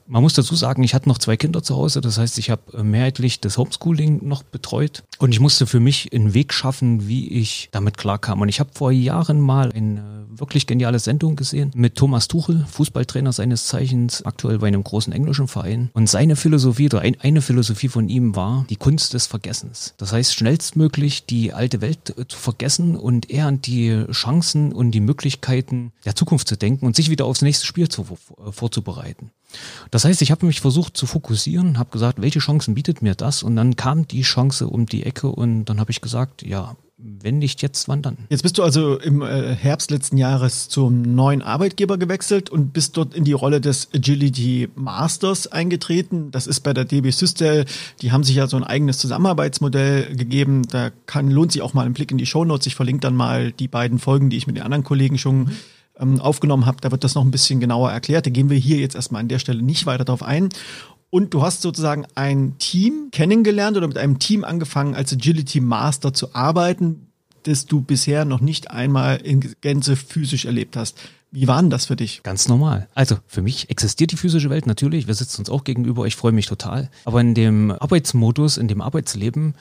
Man 0.06 0.22
muss 0.22 0.34
dazu 0.34 0.54
sagen, 0.54 0.82
ich 0.82 0.94
hatte 0.94 1.08
noch 1.08 1.18
zwei 1.18 1.36
Kinder 1.36 1.62
zu 1.62 1.76
Hause, 1.76 2.00
das 2.00 2.18
heißt, 2.18 2.38
ich 2.38 2.50
habe 2.50 2.78
äh, 2.78 2.82
mehrheitlich 2.82 3.40
das 3.40 3.56
Homeschooling 3.56 4.26
noch 4.26 4.42
betreut 4.42 5.02
und 5.18 5.32
ich 5.32 5.40
musste 5.40 5.66
für 5.66 5.80
mich 5.80 6.12
einen 6.12 6.34
Weg 6.34 6.52
schaffen, 6.52 7.08
wie 7.08 7.28
ich 7.28 7.68
damit 7.72 7.96
klarkam. 7.96 8.40
Und 8.40 8.48
ich 8.48 8.60
habe 8.60 8.70
vor 8.74 8.92
Jahren 8.92 9.40
mal 9.40 9.72
eine 9.72 10.26
wirklich 10.28 10.66
geniale 10.66 10.98
Sendung 10.98 11.36
gesehen 11.36 11.70
mit 11.74 11.96
Thomas 11.96 12.28
Tuchel, 12.28 12.66
Fußballtrainer 12.70 13.32
seines 13.32 13.66
Zeichens, 13.66 14.22
aktuell 14.22 14.58
bei 14.58 14.68
einem 14.68 14.84
großen 14.84 15.12
englischen 15.12 15.48
Verein. 15.48 15.90
Und 15.94 16.08
seine 16.08 16.36
Philosophie 16.36 16.86
oder 16.86 17.00
ein, 17.00 17.16
eine 17.20 17.40
Philosophie 17.40 17.88
von 17.88 18.08
ihm 18.08 18.36
war 18.36 18.66
die 18.68 18.76
Kunst 18.76 19.14
des 19.14 19.26
Vergessens. 19.26 19.94
Das 19.96 20.12
heißt, 20.12 20.34
schnellstmöglich 20.34 21.26
die 21.26 21.52
alte 21.52 21.80
Welt 21.80 22.16
äh, 22.18 22.26
zu 22.26 22.38
vergessen 22.38 22.96
und 22.96 23.30
eher 23.30 23.46
an 23.46 23.60
die 23.62 24.04
Chancen 24.10 24.72
und 24.72 24.90
die 24.90 25.00
Möglichkeiten 25.00 25.92
der 26.04 26.14
Zukunft 26.14 26.48
zu 26.48 26.56
denken 26.56 26.86
und 26.86 26.96
sich 26.96 27.10
wieder 27.10 27.24
aufs 27.24 27.42
nächste 27.42 27.66
Spiel 27.66 27.88
zu, 27.88 28.02
äh, 28.02 28.52
vorzubereiten. 28.52 29.30
Das 29.90 30.04
heißt, 30.04 30.22
ich 30.22 30.30
habe 30.30 30.46
mich 30.46 30.60
versucht 30.60 30.96
zu 30.96 31.06
fokussieren, 31.06 31.78
habe 31.78 31.90
gesagt, 31.90 32.20
welche 32.20 32.38
Chancen 32.38 32.74
bietet 32.74 33.02
mir 33.02 33.14
das? 33.14 33.42
Und 33.42 33.56
dann 33.56 33.76
kam 33.76 34.08
die 34.08 34.22
Chance 34.22 34.66
um 34.66 34.86
die 34.86 35.04
Ecke 35.04 35.28
und 35.28 35.66
dann 35.66 35.80
habe 35.80 35.90
ich 35.90 36.00
gesagt, 36.00 36.42
ja, 36.42 36.76
wenn 36.96 37.38
nicht 37.38 37.60
jetzt, 37.60 37.88
wann 37.88 38.02
dann? 38.02 38.16
Jetzt 38.30 38.42
bist 38.42 38.56
du 38.56 38.62
also 38.62 38.98
im 38.98 39.20
äh, 39.20 39.54
Herbst 39.54 39.90
letzten 39.90 40.16
Jahres 40.16 40.68
zum 40.68 41.02
neuen 41.02 41.42
Arbeitgeber 41.42 41.98
gewechselt 41.98 42.50
und 42.50 42.72
bist 42.72 42.96
dort 42.96 43.14
in 43.14 43.24
die 43.24 43.32
Rolle 43.32 43.60
des 43.60 43.88
Agility 43.94 44.70
Masters 44.74 45.48
eingetreten. 45.48 46.30
Das 46.30 46.46
ist 46.46 46.60
bei 46.60 46.72
der 46.72 46.84
DB 46.84 47.10
Systel, 47.10 47.66
die 48.00 48.12
haben 48.12 48.24
sich 48.24 48.36
ja 48.36 48.46
so 48.46 48.56
ein 48.56 48.64
eigenes 48.64 48.98
Zusammenarbeitsmodell 48.98 50.16
gegeben. 50.16 50.62
Da 50.70 50.90
kann, 51.06 51.30
lohnt 51.30 51.52
sich 51.52 51.62
auch 51.62 51.74
mal 51.74 51.84
ein 51.84 51.92
Blick 51.94 52.10
in 52.10 52.18
die 52.18 52.26
Show 52.26 52.44
Notes. 52.44 52.66
Ich 52.66 52.74
verlinke 52.74 53.00
dann 53.00 53.16
mal 53.16 53.52
die 53.52 53.68
beiden 53.68 53.98
Folgen, 53.98 54.30
die 54.30 54.36
ich 54.36 54.46
mit 54.46 54.56
den 54.56 54.62
anderen 54.62 54.84
Kollegen 54.84 55.18
schon 55.18 55.50
ähm, 55.98 56.20
aufgenommen 56.20 56.66
habe, 56.66 56.78
da 56.80 56.90
wird 56.90 57.04
das 57.04 57.14
noch 57.14 57.24
ein 57.24 57.30
bisschen 57.30 57.60
genauer 57.60 57.90
erklärt. 57.90 58.26
Da 58.26 58.30
gehen 58.30 58.50
wir 58.50 58.56
hier 58.56 58.78
jetzt 58.78 58.94
erstmal 58.94 59.20
an 59.20 59.28
der 59.28 59.38
Stelle 59.38 59.62
nicht 59.62 59.86
weiter 59.86 60.04
drauf 60.04 60.22
ein. 60.22 60.48
Und 61.10 61.32
du 61.32 61.42
hast 61.42 61.62
sozusagen 61.62 62.06
ein 62.16 62.58
Team 62.58 63.08
kennengelernt 63.12 63.76
oder 63.76 63.86
mit 63.86 63.98
einem 63.98 64.18
Team 64.18 64.42
angefangen, 64.42 64.94
als 64.96 65.12
Agility 65.12 65.60
Master 65.60 66.12
zu 66.12 66.34
arbeiten, 66.34 67.06
das 67.44 67.66
du 67.66 67.80
bisher 67.80 68.24
noch 68.24 68.40
nicht 68.40 68.70
einmal 68.70 69.18
in 69.18 69.54
Gänze 69.60 69.94
physisch 69.96 70.44
erlebt 70.44 70.76
hast. 70.76 70.98
Wie 71.30 71.46
war 71.46 71.60
denn 71.60 71.70
das 71.70 71.86
für 71.86 71.96
dich? 71.96 72.22
Ganz 72.22 72.48
normal. 72.48 72.88
Also 72.94 73.16
für 73.26 73.42
mich 73.42 73.70
existiert 73.70 74.12
die 74.12 74.16
physische 74.16 74.50
Welt 74.50 74.66
natürlich. 74.66 75.06
Wir 75.06 75.14
sitzen 75.14 75.42
uns 75.42 75.50
auch 75.50 75.64
gegenüber. 75.64 76.06
Ich 76.06 76.16
freue 76.16 76.32
mich 76.32 76.46
total. 76.46 76.90
Aber 77.04 77.20
in 77.20 77.34
dem 77.34 77.72
Arbeitsmodus, 77.72 78.56
in 78.56 78.68
dem 78.68 78.80
Arbeitsleben 78.80 79.54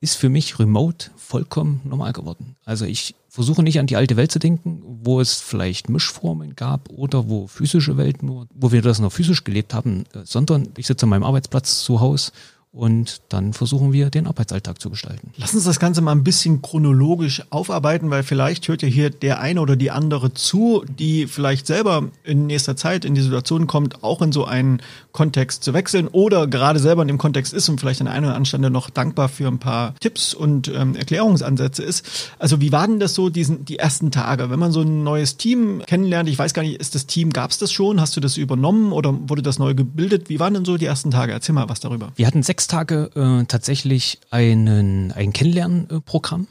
ist 0.00 0.16
für 0.16 0.28
mich 0.28 0.58
Remote 0.58 1.10
vollkommen 1.16 1.80
normal 1.84 2.12
geworden. 2.12 2.56
Also 2.64 2.84
ich 2.84 3.14
versuche 3.28 3.62
nicht 3.62 3.78
an 3.78 3.86
die 3.86 3.96
alte 3.96 4.16
Welt 4.16 4.30
zu 4.30 4.38
denken, 4.38 4.82
wo 4.84 5.20
es 5.20 5.40
vielleicht 5.40 5.88
Mischformen 5.88 6.54
gab 6.56 6.88
oder 6.90 7.28
wo 7.28 7.46
physische 7.46 7.96
Welt 7.96 8.22
nur, 8.22 8.46
wo 8.54 8.72
wir 8.72 8.82
das 8.82 9.00
noch 9.00 9.12
physisch 9.12 9.44
gelebt 9.44 9.74
haben, 9.74 10.04
äh, 10.14 10.20
sondern 10.24 10.68
ich 10.76 10.86
sitze 10.86 11.04
an 11.04 11.10
meinem 11.10 11.24
Arbeitsplatz 11.24 11.82
zu 11.82 12.00
Hause 12.00 12.32
und 12.72 13.22
dann 13.30 13.54
versuchen 13.54 13.92
wir, 13.92 14.10
den 14.10 14.26
Arbeitsalltag 14.26 14.80
zu 14.80 14.90
gestalten. 14.90 15.32
Lass 15.36 15.54
uns 15.54 15.64
das 15.64 15.80
Ganze 15.80 16.02
mal 16.02 16.12
ein 16.12 16.22
bisschen 16.22 16.60
chronologisch 16.60 17.42
aufarbeiten, 17.50 18.10
weil 18.10 18.22
vielleicht 18.22 18.68
hört 18.68 18.82
ja 18.82 18.88
hier 18.88 19.10
der 19.10 19.40
eine 19.40 19.60
oder 19.60 19.74
die 19.74 19.90
andere 19.90 20.34
zu, 20.34 20.84
die 20.86 21.26
vielleicht 21.26 21.66
selber 21.66 22.08
in 22.24 22.46
nächster 22.46 22.76
Zeit 22.76 23.04
in 23.04 23.14
die 23.14 23.22
Situation 23.22 23.66
kommt, 23.66 24.04
auch 24.04 24.20
in 24.20 24.32
so 24.32 24.44
einen 24.44 24.82
Kontext 25.12 25.64
zu 25.64 25.72
wechseln 25.72 26.08
oder 26.08 26.46
gerade 26.46 26.78
selber 26.78 27.02
in 27.02 27.08
dem 27.08 27.18
Kontext 27.18 27.54
ist 27.54 27.68
und 27.68 27.80
vielleicht 27.80 28.00
an 28.02 28.06
einer 28.06 28.28
oder 28.28 28.36
anderen 28.36 28.44
Stelle 28.44 28.70
noch 28.70 28.90
dankbar 28.90 29.28
für 29.28 29.48
ein 29.48 29.58
paar 29.58 29.94
Tipps 30.00 30.34
und 30.34 30.68
ähm, 30.68 30.94
Erklärungsansätze 30.94 31.82
ist. 31.82 32.30
Also 32.38 32.60
wie 32.60 32.70
war 32.70 32.86
denn 32.86 33.00
das 33.00 33.14
so, 33.14 33.30
diesen, 33.30 33.64
die 33.64 33.78
ersten 33.78 34.10
Tage, 34.10 34.50
wenn 34.50 34.58
man 34.58 34.72
so 34.72 34.82
ein 34.82 35.02
neues 35.02 35.38
Team 35.38 35.82
kennenlernt? 35.86 36.28
Ich 36.28 36.38
weiß 36.38 36.52
gar 36.52 36.62
nicht, 36.62 36.78
ist 36.78 36.94
das 36.94 37.06
Team, 37.06 37.32
gab 37.32 37.50
es 37.50 37.58
das 37.58 37.72
schon? 37.72 38.00
Hast 38.00 38.14
du 38.16 38.20
das 38.20 38.36
übernommen 38.36 38.92
oder 38.92 39.16
wurde 39.28 39.42
das 39.42 39.58
neu 39.58 39.74
gebildet? 39.74 40.28
Wie 40.28 40.38
waren 40.38 40.52
denn 40.52 40.66
so 40.66 40.76
die 40.76 40.86
ersten 40.86 41.10
Tage? 41.10 41.32
Erzähl 41.32 41.54
mal 41.54 41.68
was 41.68 41.80
darüber. 41.80 42.12
Wir 42.16 42.26
hatten 42.26 42.42
sechs 42.42 42.57
Tage 42.66 43.10
äh, 43.14 43.44
tatsächlich 43.46 44.20
einen, 44.30 45.12
ein 45.12 45.32
Kennenlernprogramm. 45.32 46.48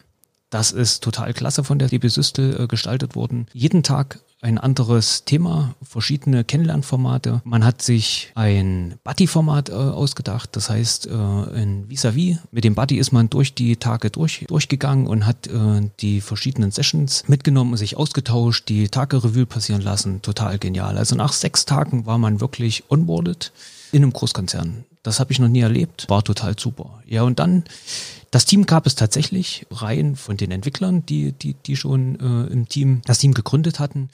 Das 0.49 0.71
ist 0.71 1.03
total 1.03 1.33
klasse 1.33 1.63
von 1.63 1.77
der 1.77 1.89
DB 1.89 2.07
Systel 2.07 2.61
äh, 2.61 2.67
gestaltet 2.67 3.15
worden. 3.15 3.47
Jeden 3.53 3.83
Tag 3.83 4.19
ein 4.39 4.57
anderes 4.59 5.25
Thema, 5.25 5.75
verschiedene 5.81 6.43
Kennenlernformate. 6.43 7.41
Man 7.43 7.65
hat 7.65 7.81
sich 7.81 8.31
ein 8.35 8.95
Buddy-Format 9.03 9.69
äh, 9.69 9.73
ausgedacht, 9.73 10.55
das 10.55 10.69
heißt 10.69 11.07
äh, 11.07 11.11
ein 11.11 11.89
Vis-a-vis. 11.89 12.37
Mit 12.51 12.63
dem 12.63 12.75
Buddy 12.75 12.97
ist 12.97 13.11
man 13.11 13.29
durch 13.29 13.55
die 13.55 13.77
Tage 13.77 14.11
durch, 14.11 14.45
durchgegangen 14.47 15.07
und 15.07 15.25
hat 15.25 15.47
äh, 15.47 15.89
die 15.99 16.21
verschiedenen 16.21 16.71
Sessions 16.71 17.23
mitgenommen, 17.27 17.75
sich 17.77 17.97
ausgetauscht, 17.97 18.69
die 18.69 18.89
Tage 18.89 19.23
Revue 19.23 19.47
passieren 19.47 19.81
lassen. 19.81 20.21
Total 20.21 20.59
genial. 20.59 20.97
Also 20.97 21.15
nach 21.15 21.33
sechs 21.33 21.65
Tagen 21.65 22.05
war 22.05 22.19
man 22.19 22.39
wirklich 22.39 22.83
onboarded 22.89 23.51
in 23.91 24.03
einem 24.03 24.13
Großkonzern. 24.13 24.85
Das 25.07 25.21
habe 25.21 25.31
ich 25.31 25.39
noch 25.39 25.47
nie 25.47 25.61
erlebt. 25.61 26.03
War 26.09 26.21
total 26.21 26.59
super. 26.59 27.01
Ja, 27.07 27.23
und 27.23 27.39
dann 27.39 27.63
das 28.31 28.45
Team 28.45 28.65
gab 28.65 28.85
es 28.85 28.95
tatsächlich 28.95 29.65
rein 29.71 30.15
von 30.15 30.37
den 30.37 30.51
Entwicklern, 30.51 31.05
die, 31.05 31.31
die, 31.31 31.53
die 31.53 31.75
schon 31.75 32.19
äh, 32.19 32.51
im 32.51 32.67
Team 32.67 33.01
das 33.05 33.19
Team 33.19 33.33
gegründet 33.33 33.79
hatten. 33.79 34.09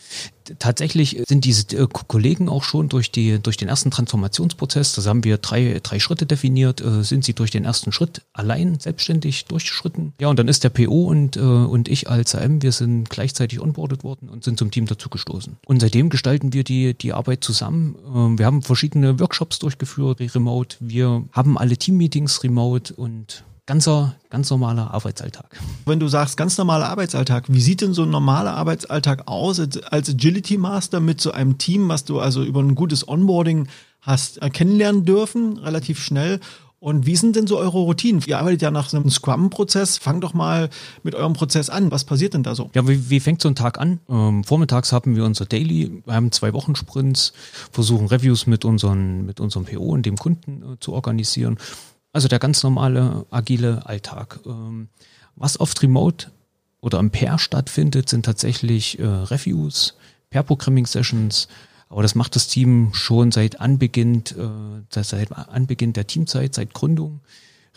Tatsächlich 0.59 1.21
sind 1.27 1.45
diese 1.45 1.77
äh, 1.77 1.87
Kollegen 1.87 2.49
auch 2.49 2.63
schon 2.63 2.89
durch, 2.89 3.11
die, 3.11 3.39
durch 3.39 3.57
den 3.57 3.69
ersten 3.69 3.91
Transformationsprozess, 3.91 4.93
das 4.93 5.07
haben 5.07 5.23
wir 5.23 5.37
drei, 5.37 5.79
drei 5.81 5.99
Schritte 5.99 6.25
definiert, 6.25 6.81
äh, 6.81 7.03
sind 7.03 7.23
sie 7.25 7.33
durch 7.33 7.49
den 7.49 7.65
ersten 7.65 7.91
Schritt 7.91 8.21
allein 8.33 8.79
selbstständig 8.79 9.45
durchgeschritten. 9.45 10.13
Ja, 10.19 10.27
und 10.27 10.37
dann 10.37 10.47
ist 10.47 10.63
der 10.63 10.69
PO 10.69 11.05
und, 11.05 11.37
äh, 11.37 11.39
und 11.39 11.87
ich 11.87 12.09
als 12.09 12.35
AM, 12.35 12.61
wir 12.61 12.71
sind 12.71 13.09
gleichzeitig 13.09 13.61
onboardet 13.61 14.03
worden 14.03 14.29
und 14.29 14.43
sind 14.43 14.59
zum 14.59 14.69
Team 14.69 14.85
dazugestoßen. 14.85 15.57
Und 15.65 15.79
seitdem 15.79 16.09
gestalten 16.09 16.53
wir 16.53 16.63
die, 16.63 16.93
die 16.93 17.13
Arbeit 17.13 17.43
zusammen. 17.43 17.95
Äh, 18.05 18.37
wir 18.37 18.45
haben 18.45 18.61
verschiedene 18.61 19.19
Workshops 19.19 19.59
durchgeführt, 19.59 20.19
remote. 20.35 20.77
Wir 20.79 21.23
haben 21.31 21.57
alle 21.57 21.77
Teammeetings 21.77 22.43
remote 22.43 22.93
und 22.93 23.43
ganzer, 23.65 24.15
ganz 24.29 24.49
normaler 24.49 24.93
Arbeitsalltag. 24.93 25.59
Wenn 25.85 25.99
du 25.99 26.07
sagst, 26.07 26.37
ganz 26.37 26.57
normaler 26.57 26.89
Arbeitsalltag, 26.89 27.45
wie 27.47 27.61
sieht 27.61 27.81
denn 27.81 27.93
so 27.93 28.03
ein 28.03 28.09
normaler 28.09 28.53
Arbeitsalltag 28.53 29.27
aus 29.27 29.59
als 29.59 30.09
Agility 30.09 30.57
Master 30.57 30.99
mit 30.99 31.21
so 31.21 31.31
einem 31.31 31.57
Team, 31.57 31.87
was 31.89 32.03
du 32.03 32.19
also 32.19 32.43
über 32.43 32.61
ein 32.61 32.75
gutes 32.75 33.07
Onboarding 33.07 33.67
hast 34.01 34.41
kennenlernen 34.51 35.05
dürfen, 35.05 35.57
relativ 35.57 35.99
schnell? 35.99 36.39
Und 36.83 37.05
wie 37.05 37.15
sind 37.15 37.37
denn 37.37 37.47
so 37.47 37.57
eure 37.57 37.77
Routinen? 37.77 38.21
Ihr 38.25 38.37
arbeitet 38.37 38.61
ja 38.61 38.69
nach 38.69 38.93
einem 38.93 39.09
Scrum-Prozess. 39.09 39.99
Fangt 39.99 40.21
doch 40.21 40.33
mal 40.33 40.69
mit 41.01 41.15
eurem 41.15 41.31
Prozess 41.31 41.69
an. 41.69 41.91
Was 41.91 42.03
passiert 42.03 42.33
denn 42.33 42.43
da 42.43 42.55
so? 42.55 42.71
Ja, 42.73 42.85
wie, 42.85 43.09
wie 43.09 43.21
fängt 43.21 43.41
so 43.41 43.47
ein 43.47 43.55
Tag 43.55 43.79
an? 43.79 44.01
Ähm, 44.09 44.43
vormittags 44.43 44.91
haben 44.91 45.15
wir 45.15 45.23
unser 45.23 45.45
Daily, 45.45 46.01
wir 46.03 46.13
haben 46.13 46.33
zwei 46.33 46.51
Wochen 46.51 46.75
Sprints, 46.75 47.31
versuchen 47.71 48.07
Reviews 48.07 48.47
mit 48.47 48.65
unseren, 48.65 49.25
mit 49.25 49.39
unserem 49.39 49.63
PO 49.63 49.93
und 49.93 50.05
dem 50.05 50.17
Kunden 50.17 50.73
äh, 50.73 50.79
zu 50.81 50.91
organisieren. 50.91 51.57
Also 52.13 52.27
der 52.27 52.39
ganz 52.39 52.63
normale, 52.63 53.25
agile 53.31 53.85
Alltag. 53.85 54.39
Ähm, 54.45 54.87
was 55.35 55.59
oft 55.59 55.81
remote 55.81 56.31
oder 56.79 56.99
im 56.99 57.09
Pair 57.09 57.39
stattfindet, 57.39 58.07
sind 58.07 58.23
tatsächlich 58.23 58.99
äh, 58.99 59.05
Reviews, 59.05 59.95
Pair-Programming-Sessions, 60.29 61.47
aber 61.89 62.03
das 62.03 62.15
macht 62.15 62.35
das 62.35 62.47
Team 62.47 62.91
schon 62.93 63.31
seit 63.31 63.59
Anbeginn, 63.59 64.23
äh, 64.37 65.01
seit 65.03 65.31
Anbeginn 65.31 65.93
der 65.93 66.07
Teamzeit, 66.07 66.53
seit 66.53 66.73
Gründung 66.73 67.19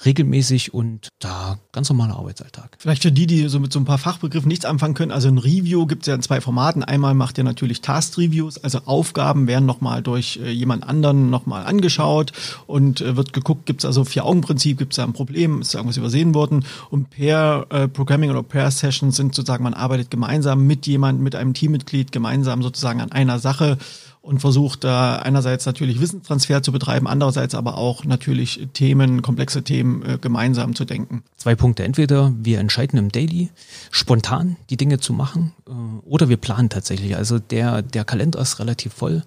regelmäßig 0.04 0.74
und 0.74 1.08
da 1.18 1.58
ganz 1.72 1.88
normaler 1.88 2.16
Arbeitsalltag. 2.16 2.76
Vielleicht 2.78 3.02
für 3.02 3.12
die, 3.12 3.26
die 3.26 3.48
so 3.48 3.58
mit 3.60 3.72
so 3.72 3.80
ein 3.80 3.86
paar 3.86 3.98
Fachbegriffen 3.98 4.48
nichts 4.48 4.64
anfangen 4.64 4.94
können, 4.94 5.10
also 5.10 5.28
ein 5.28 5.38
Review 5.38 5.86
gibt 5.86 6.02
es 6.02 6.08
ja 6.08 6.14
in 6.14 6.22
zwei 6.22 6.40
Formaten. 6.40 6.84
Einmal 6.84 7.14
macht 7.14 7.38
ihr 7.38 7.44
natürlich 7.44 7.80
Task-Reviews, 7.80 8.58
also 8.58 8.80
Aufgaben 8.84 9.46
werden 9.46 9.64
nochmal 9.64 10.02
durch 10.02 10.38
äh, 10.42 10.50
jemand 10.50 10.86
anderen 10.86 11.30
nochmal 11.30 11.64
angeschaut 11.64 12.32
und 12.66 13.00
äh, 13.00 13.16
wird 13.16 13.32
geguckt, 13.32 13.64
gibt 13.66 13.80
es 13.80 13.84
also 13.86 14.04
Vier-Augen-Prinzip, 14.04 14.78
gibt 14.78 14.92
es 14.92 14.96
da 14.96 15.04
ein 15.04 15.14
Problem, 15.14 15.62
ist 15.62 15.74
da 15.74 15.78
irgendwas 15.78 15.96
übersehen 15.96 16.34
worden 16.34 16.64
und 16.90 17.10
Pair-Programming 17.10 18.30
äh, 18.30 18.32
oder 18.32 18.42
Pair-Sessions 18.42 19.16
sind 19.16 19.34
sozusagen, 19.34 19.64
man 19.64 19.74
arbeitet 19.74 20.10
gemeinsam 20.10 20.66
mit 20.66 20.86
jemandem, 20.86 21.24
mit 21.24 21.34
einem 21.34 21.54
Teammitglied 21.54 22.12
gemeinsam 22.12 22.62
sozusagen 22.62 23.00
an 23.00 23.12
einer 23.12 23.38
Sache 23.38 23.78
und 24.26 24.40
versucht 24.40 24.82
da 24.84 25.16
einerseits 25.16 25.66
natürlich 25.66 26.00
Wissenstransfer 26.00 26.62
zu 26.62 26.72
betreiben, 26.72 27.06
andererseits 27.06 27.54
aber 27.54 27.78
auch 27.78 28.04
natürlich 28.04 28.68
Themen, 28.72 29.22
komplexe 29.22 29.62
Themen 29.62 30.02
äh, 30.04 30.18
gemeinsam 30.20 30.74
zu 30.74 30.84
denken. 30.84 31.22
Zwei 31.36 31.54
Punkte. 31.54 31.84
Entweder 31.84 32.32
wir 32.36 32.58
entscheiden 32.58 32.98
im 32.98 33.12
Daily 33.12 33.50
spontan 33.90 34.56
die 34.68 34.76
Dinge 34.76 34.98
zu 34.98 35.12
machen 35.12 35.52
äh, 35.68 35.70
oder 36.06 36.28
wir 36.28 36.36
planen 36.36 36.68
tatsächlich. 36.68 37.16
Also 37.16 37.38
der, 37.38 37.82
der 37.82 38.04
Kalender 38.04 38.40
ist 38.40 38.58
relativ 38.58 38.92
voll, 38.92 39.22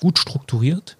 gut 0.00 0.18
strukturiert 0.18 0.96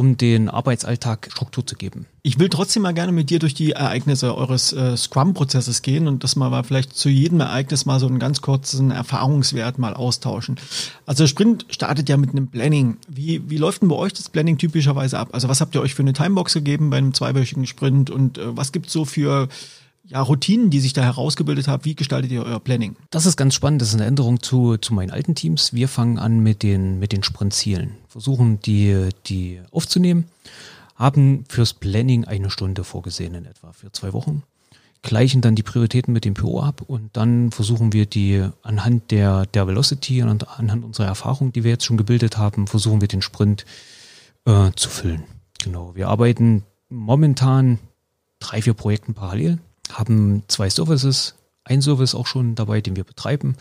um 0.00 0.16
den 0.16 0.48
Arbeitsalltag 0.48 1.28
Struktur 1.30 1.66
zu 1.66 1.76
geben. 1.76 2.06
Ich 2.22 2.38
will 2.38 2.48
trotzdem 2.48 2.84
mal 2.84 2.94
gerne 2.94 3.12
mit 3.12 3.28
dir 3.28 3.38
durch 3.38 3.52
die 3.52 3.72
Ereignisse 3.72 4.34
eures 4.34 4.72
äh, 4.72 4.96
Scrum-Prozesses 4.96 5.82
gehen 5.82 6.08
und 6.08 6.24
das 6.24 6.36
mal, 6.36 6.62
vielleicht 6.62 6.96
zu 6.96 7.10
jedem 7.10 7.40
Ereignis 7.40 7.84
mal 7.84 8.00
so 8.00 8.06
einen 8.06 8.18
ganz 8.18 8.40
kurzen 8.40 8.92
Erfahrungswert 8.92 9.78
mal 9.78 9.92
austauschen. 9.92 10.56
Also 11.04 11.26
Sprint 11.26 11.66
startet 11.68 12.08
ja 12.08 12.16
mit 12.16 12.30
einem 12.30 12.48
Planning. 12.48 12.96
Wie, 13.08 13.42
wie 13.50 13.58
läuft 13.58 13.82
denn 13.82 13.90
bei 13.90 13.96
euch 13.96 14.14
das 14.14 14.30
Planning 14.30 14.56
typischerweise 14.56 15.18
ab? 15.18 15.28
Also 15.32 15.50
was 15.50 15.60
habt 15.60 15.74
ihr 15.74 15.82
euch 15.82 15.94
für 15.94 16.02
eine 16.02 16.14
Timebox 16.14 16.54
gegeben 16.54 16.88
bei 16.88 16.96
einem 16.96 17.12
zweiwöchigen 17.12 17.66
Sprint 17.66 18.08
und 18.08 18.38
äh, 18.38 18.56
was 18.56 18.72
gibt's 18.72 18.94
so 18.94 19.04
für 19.04 19.48
ja, 20.10 20.20
Routinen, 20.20 20.70
die 20.70 20.80
sich 20.80 20.92
da 20.92 21.02
herausgebildet 21.02 21.68
haben. 21.68 21.84
Wie 21.84 21.94
gestaltet 21.94 22.32
ihr 22.32 22.42
euer 22.42 22.58
Planning? 22.58 22.96
Das 23.10 23.26
ist 23.26 23.36
ganz 23.36 23.54
spannend. 23.54 23.80
Das 23.80 23.90
ist 23.90 23.94
eine 23.94 24.06
Änderung 24.06 24.42
zu, 24.42 24.76
zu 24.76 24.92
meinen 24.92 25.10
alten 25.10 25.36
Teams. 25.36 25.72
Wir 25.72 25.86
fangen 25.88 26.18
an 26.18 26.40
mit 26.40 26.64
den, 26.64 26.98
mit 26.98 27.12
den 27.12 27.22
Sprintzielen, 27.22 27.92
versuchen 28.08 28.60
die, 28.60 29.08
die 29.26 29.60
aufzunehmen, 29.70 30.24
haben 30.96 31.44
fürs 31.48 31.74
Planning 31.74 32.24
eine 32.24 32.50
Stunde 32.50 32.82
vorgesehen 32.82 33.34
in 33.34 33.46
etwa 33.46 33.72
für 33.72 33.92
zwei 33.92 34.12
Wochen, 34.12 34.42
gleichen 35.02 35.42
dann 35.42 35.54
die 35.54 35.62
Prioritäten 35.62 36.12
mit 36.12 36.24
dem 36.24 36.34
PO 36.34 36.60
ab 36.60 36.82
und 36.84 37.16
dann 37.16 37.52
versuchen 37.52 37.92
wir 37.92 38.04
die 38.04 38.44
anhand 38.62 39.12
der, 39.12 39.46
der 39.46 39.68
Velocity 39.68 40.22
und 40.24 40.58
anhand 40.58 40.84
unserer 40.84 41.06
Erfahrung, 41.06 41.52
die 41.52 41.62
wir 41.62 41.70
jetzt 41.70 41.84
schon 41.84 41.96
gebildet 41.96 42.36
haben, 42.36 42.66
versuchen 42.66 43.00
wir 43.00 43.08
den 43.08 43.22
Sprint 43.22 43.64
äh, 44.44 44.72
zu 44.74 44.90
füllen. 44.90 45.22
Genau. 45.62 45.94
Wir 45.94 46.08
arbeiten 46.08 46.64
momentan 46.88 47.78
drei, 48.40 48.60
vier 48.60 48.74
Projekten 48.74 49.14
parallel 49.14 49.60
haben 49.92 50.44
zwei 50.48 50.70
Services, 50.70 51.34
ein 51.64 51.82
Service 51.82 52.14
auch 52.14 52.26
schon 52.26 52.54
dabei, 52.54 52.80
den 52.80 52.96
wir 52.96 53.04
betreiben 53.04 53.56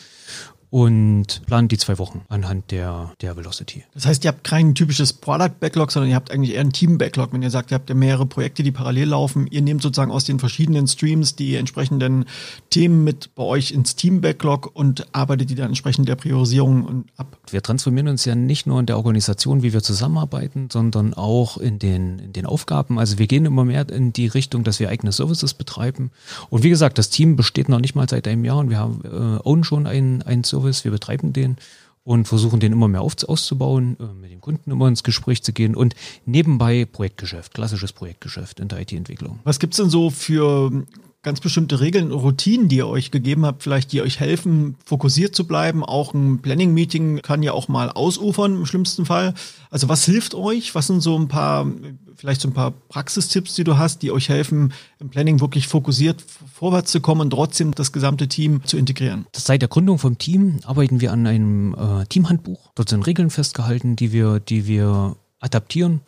und 0.72 1.42
planen 1.48 1.68
die 1.68 1.78
zwei 1.78 1.98
Wochen 1.98 2.22
anhand 2.30 2.70
der, 2.70 3.14
der 3.22 3.36
Velocity. 3.36 3.84
Das 3.94 4.06
heißt, 4.06 4.24
ihr 4.24 4.30
habt 4.30 4.44
kein 4.44 4.76
typisches 4.76 5.14
Product 5.14 5.60
Backlog, 5.60 5.92
sondern 5.92 6.12
ihr 6.12 6.16
habt 6.16 6.32
eigentlich 6.32 6.54
eher 6.54 6.62
ein 6.62 6.72
Team 6.72 7.00
Backlog. 7.00 7.34
Wenn 7.34 7.42
ihr 7.42 7.50
sagt, 7.50 7.72
ihr 7.72 7.76
habt 7.76 7.90
ja 7.90 7.96
mehrere 7.96 8.28
Projekte, 8.28 8.62
die 8.62 8.72
parallel 8.72 9.10
laufen, 9.10 9.48
ihr 9.48 9.64
nehmt 9.64 9.82
sozusagen 9.82 10.12
aus 10.12 10.26
den 10.26 10.38
verschiedenen 10.38 10.88
Streams 10.88 11.36
die 11.36 11.56
entsprechenden 11.56 12.26
Themen 12.70 13.04
mit 13.04 13.34
bei 13.34 13.44
euch 13.44 13.72
ins 13.72 13.96
Team 13.96 14.22
Backlog 14.22 14.70
und 14.76 15.08
arbeitet 15.14 15.50
die 15.50 15.56
dann 15.56 15.68
entsprechend 15.68 16.08
der 16.08 16.16
Priorisierung 16.16 17.06
ab. 17.18 17.38
Wir 17.50 17.64
transformieren 17.64 18.08
uns 18.08 18.26
ja 18.26 18.36
nicht 18.36 18.68
nur 18.68 18.80
in 18.80 18.86
der 18.86 18.98
Organisation, 18.98 19.64
wie 19.64 19.74
wir 19.74 19.82
zusammenarbeiten, 19.82 20.70
sondern 20.72 21.16
auch 21.16 21.58
in 21.58 21.80
den, 21.80 22.20
in 22.20 22.34
den 22.34 22.46
Aufgaben. 22.46 23.00
Also 23.00 23.18
wir 23.18 23.26
gehen 23.26 23.46
immer 23.46 23.66
mehr 23.66 23.90
in 23.90 24.14
die 24.14 24.28
Richtung, 24.28 24.64
dass 24.64 24.80
wir 24.80 24.90
eigene 24.90 25.12
Services 25.12 25.56
betreiben. 25.56 26.12
Und 26.52 26.62
wie 26.62 26.70
gesagt, 26.70 27.00
das 27.00 27.10
Team 27.10 27.36
besteht 27.36 27.70
noch 27.70 27.80
nicht 27.80 27.96
mal 27.96 28.08
seit 28.08 28.28
einem 28.28 28.46
Jahr 28.46 28.58
und 28.58 28.70
wir 28.70 28.78
haben 28.78 29.02
äh, 29.04 29.40
own 29.44 29.64
schon 29.64 29.88
ein, 29.88 30.22
ein 30.22 30.44
Service 30.44 30.59
Service, 30.60 30.84
wir 30.84 30.92
betreiben 30.92 31.34
den 31.34 31.58
und 32.04 32.28
versuchen 32.28 32.60
den 32.60 32.72
immer 32.72 32.88
mehr 32.88 33.01
auf, 33.01 33.16
auszubauen, 33.28 33.98
äh, 34.00 34.13
mit 34.13 34.32
dem 34.32 34.42
Kunden 34.42 34.72
immer 34.72 34.88
ins 34.88 35.04
Gespräch 35.04 35.44
zu 35.44 35.54
gehen 35.54 35.75
und 35.75 35.96
nebenbei 36.25 36.86
Projektgeschäft, 36.86 37.54
klassisches 37.54 37.94
Projektgeschäft 37.94 38.60
in 38.60 38.68
der 38.68 38.82
IT-Entwicklung. 38.82 39.39
Was 39.44 39.60
gibt 39.60 39.74
es 39.74 39.78
denn 39.78 39.89
so 39.89 40.10
für 40.10 40.86
ganz 41.22 41.42
bestimmte 41.42 41.82
Regeln, 41.82 42.12
Routinen, 42.12 42.70
die 42.70 42.78
ihr 42.78 42.88
euch 42.88 43.12
gegeben 43.12 43.46
habt, 43.46 43.64
vielleicht 43.64 43.92
die 43.92 44.02
euch 44.02 44.20
helfen, 44.20 44.76
fokussiert 44.86 45.36
zu 45.36 45.46
bleiben. 45.46 45.84
Auch 45.84 46.14
ein 46.14 46.42
Planning-Meeting 46.42 47.22
kann 47.22 47.44
ja 47.44 47.52
auch 47.52 47.68
mal 47.68 47.90
ausufern 47.90 48.56
im 48.56 48.66
schlimmsten 48.66 49.06
Fall. 49.06 49.34
Also 49.70 49.90
was 49.90 50.06
hilft 50.06 50.34
euch? 50.34 50.76
Was 50.76 50.88
sind 50.88 51.02
so 51.02 51.18
ein 51.18 51.28
paar, 51.28 51.68
vielleicht 52.16 52.40
so 52.40 52.48
ein 52.48 52.54
paar 52.54 52.72
Praxistipps, 52.72 53.54
die 53.56 53.66
du 53.66 53.78
hast, 53.78 54.02
die 54.02 54.12
euch 54.12 54.30
helfen, 54.30 54.72
im 55.00 55.10
Planning 55.10 55.42
wirklich 55.42 55.68
fokussiert 55.68 56.24
vorwärts 56.54 56.92
zu 56.92 57.02
kommen 57.02 57.22
und 57.22 57.32
trotzdem 57.32 57.76
das 57.76 57.92
gesamte 57.92 58.30
Team 58.30 58.62
zu 58.64 58.78
integrieren? 58.78 59.26
Seit 59.36 59.62
der 59.62 59.70
Gründung 59.70 60.00
vom 60.00 60.18
Team 60.18 60.60
arbeiten 60.64 61.02
wir 61.02 61.12
an 61.12 61.28
einem 61.28 61.74
äh, 61.74 62.06
Teamhandbuch. 62.06 62.72
Dort 62.76 62.90
sind 62.90 63.06
Regeln 63.06 63.30
festgehalten, 63.30 63.98
die 63.98 64.14
wir, 64.14 64.40
die 64.40 64.68
wir 64.68 65.18
adaptieren 65.42 66.00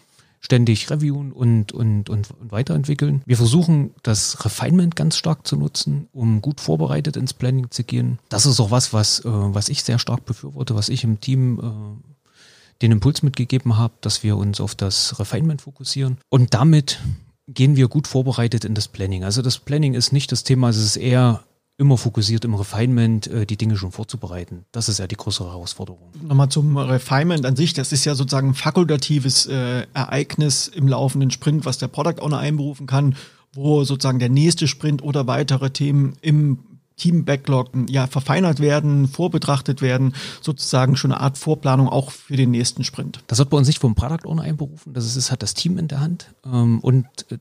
ständig 0.42 0.90
reviewen 0.90 1.32
und, 1.32 1.72
und, 1.72 2.10
und, 2.10 2.32
und 2.32 2.52
weiterentwickeln. 2.52 3.22
Wir 3.26 3.38
versuchen 3.38 3.92
das 4.04 4.44
Refinement 4.44 4.96
ganz 4.96 5.16
stark 5.16 5.48
zu 5.48 5.56
nutzen, 5.56 6.10
um 6.12 6.42
gut 6.42 6.60
vorbereitet 6.60 7.16
ins 7.16 7.34
Planning 7.34 7.70
zu 7.70 7.84
gehen. 7.84 8.20
Das 8.30 8.46
ist 8.46 8.60
auch 8.60 8.72
was, 8.72 8.92
was, 8.92 9.20
äh, 9.20 9.30
was 9.30 9.70
ich 9.70 9.84
sehr 9.84 10.00
stark 10.00 10.26
befürworte, 10.26 10.76
was 10.76 10.90
ich 10.90 11.04
im 11.04 11.22
Team 11.22 11.60
äh, 11.60 12.82
den 12.82 12.92
Impuls 12.92 13.22
mitgegeben 13.22 13.78
habe, 13.78 13.94
dass 14.02 14.24
wir 14.24 14.36
uns 14.36 14.60
auf 14.60 14.74
das 14.74 15.20
Refinement 15.20 15.62
fokussieren. 15.62 16.18
Und 16.30 16.56
damit 16.56 17.00
gehen 17.48 17.76
wir 17.76 17.88
gut 17.88 18.08
vorbereitet 18.08 18.66
in 18.66 18.74
das 18.74 18.88
Planning. 18.88 19.24
Also 19.24 19.42
das 19.44 19.60
Planning 19.60 19.94
ist 19.94 20.12
nicht 20.12 20.32
das 20.32 20.44
Thema, 20.44 20.70
es 20.70 20.78
ist 20.78 20.98
eher 20.98 21.44
immer 21.78 21.98
fokussiert 21.98 22.46
im 22.46 22.54
Refinement, 22.54 23.28
äh, 23.28 23.46
die 23.46 23.58
Dinge 23.58 23.76
schon 23.78 23.92
vorzubereiten. 23.92 24.66
Das 24.72 24.90
ist 24.90 25.00
ja 25.00 25.08
die 25.08 25.16
größere 25.16 25.50
Herausforderung. 25.50 26.12
Nochmal 26.22 26.50
zum 26.50 26.78
Refinement 26.78 27.46
an 27.46 27.56
sich. 27.56 27.74
Das 27.74 27.92
ist 27.92 28.06
ja 28.06 28.16
sozusagen 28.16 28.50
ein 28.50 28.54
fakultatives 28.54 29.48
äh, 29.48 29.88
Ereignis 29.94 30.68
im 30.68 30.88
laufenden 30.88 31.32
Sprint, 31.32 31.66
was 31.66 31.78
der 31.78 31.88
Product 31.88 32.22
Owner 32.22 32.38
einberufen 32.38 32.88
kann, 32.88 33.16
wo 33.54 33.84
sozusagen 33.84 34.20
der 34.20 34.30
nächste 34.30 34.68
Sprint 34.68 35.04
oder 35.04 35.28
weitere 35.28 35.72
Themen 35.72 36.14
im 36.22 36.60
Team 37.02 37.26
Backlog 37.26 37.72
ja 37.90 38.06
verfeinert 38.06 38.60
werden, 38.60 39.08
vorbetrachtet 39.08 39.82
werden, 39.82 40.14
sozusagen 40.42 40.96
schon 40.96 41.12
eine 41.12 41.20
Art 41.20 41.38
Vorplanung 41.38 41.90
auch 41.90 42.12
für 42.12 42.38
den 42.38 42.52
nächsten 42.52 42.84
Sprint. 42.84 43.24
Das 43.26 43.40
wird 43.40 43.50
bei 43.50 43.58
uns 43.58 43.68
nicht 43.68 43.80
vom 43.80 43.96
Product 43.96 44.26
Owner 44.26 44.44
einberufen, 44.44 44.94
das 44.94 45.06
ist, 45.06 45.16
es 45.16 45.32
hat 45.32 45.42
das 45.42 45.56
Team 45.56 45.80
in 45.80 45.88
der 45.88 46.00
Hand 46.00 46.32
ähm, 46.46 46.80
und 46.80 47.08
äh, 47.32 47.40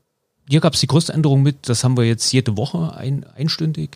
hier 0.51 0.59
gab 0.59 0.73
es 0.73 0.81
die 0.81 0.87
größte 0.87 1.13
Änderung 1.13 1.43
mit, 1.43 1.69
das 1.69 1.85
haben 1.85 1.95
wir 1.95 2.03
jetzt 2.03 2.29
jede 2.33 2.57
Woche 2.57 2.93
ein, 2.93 3.25
einstündig. 3.35 3.91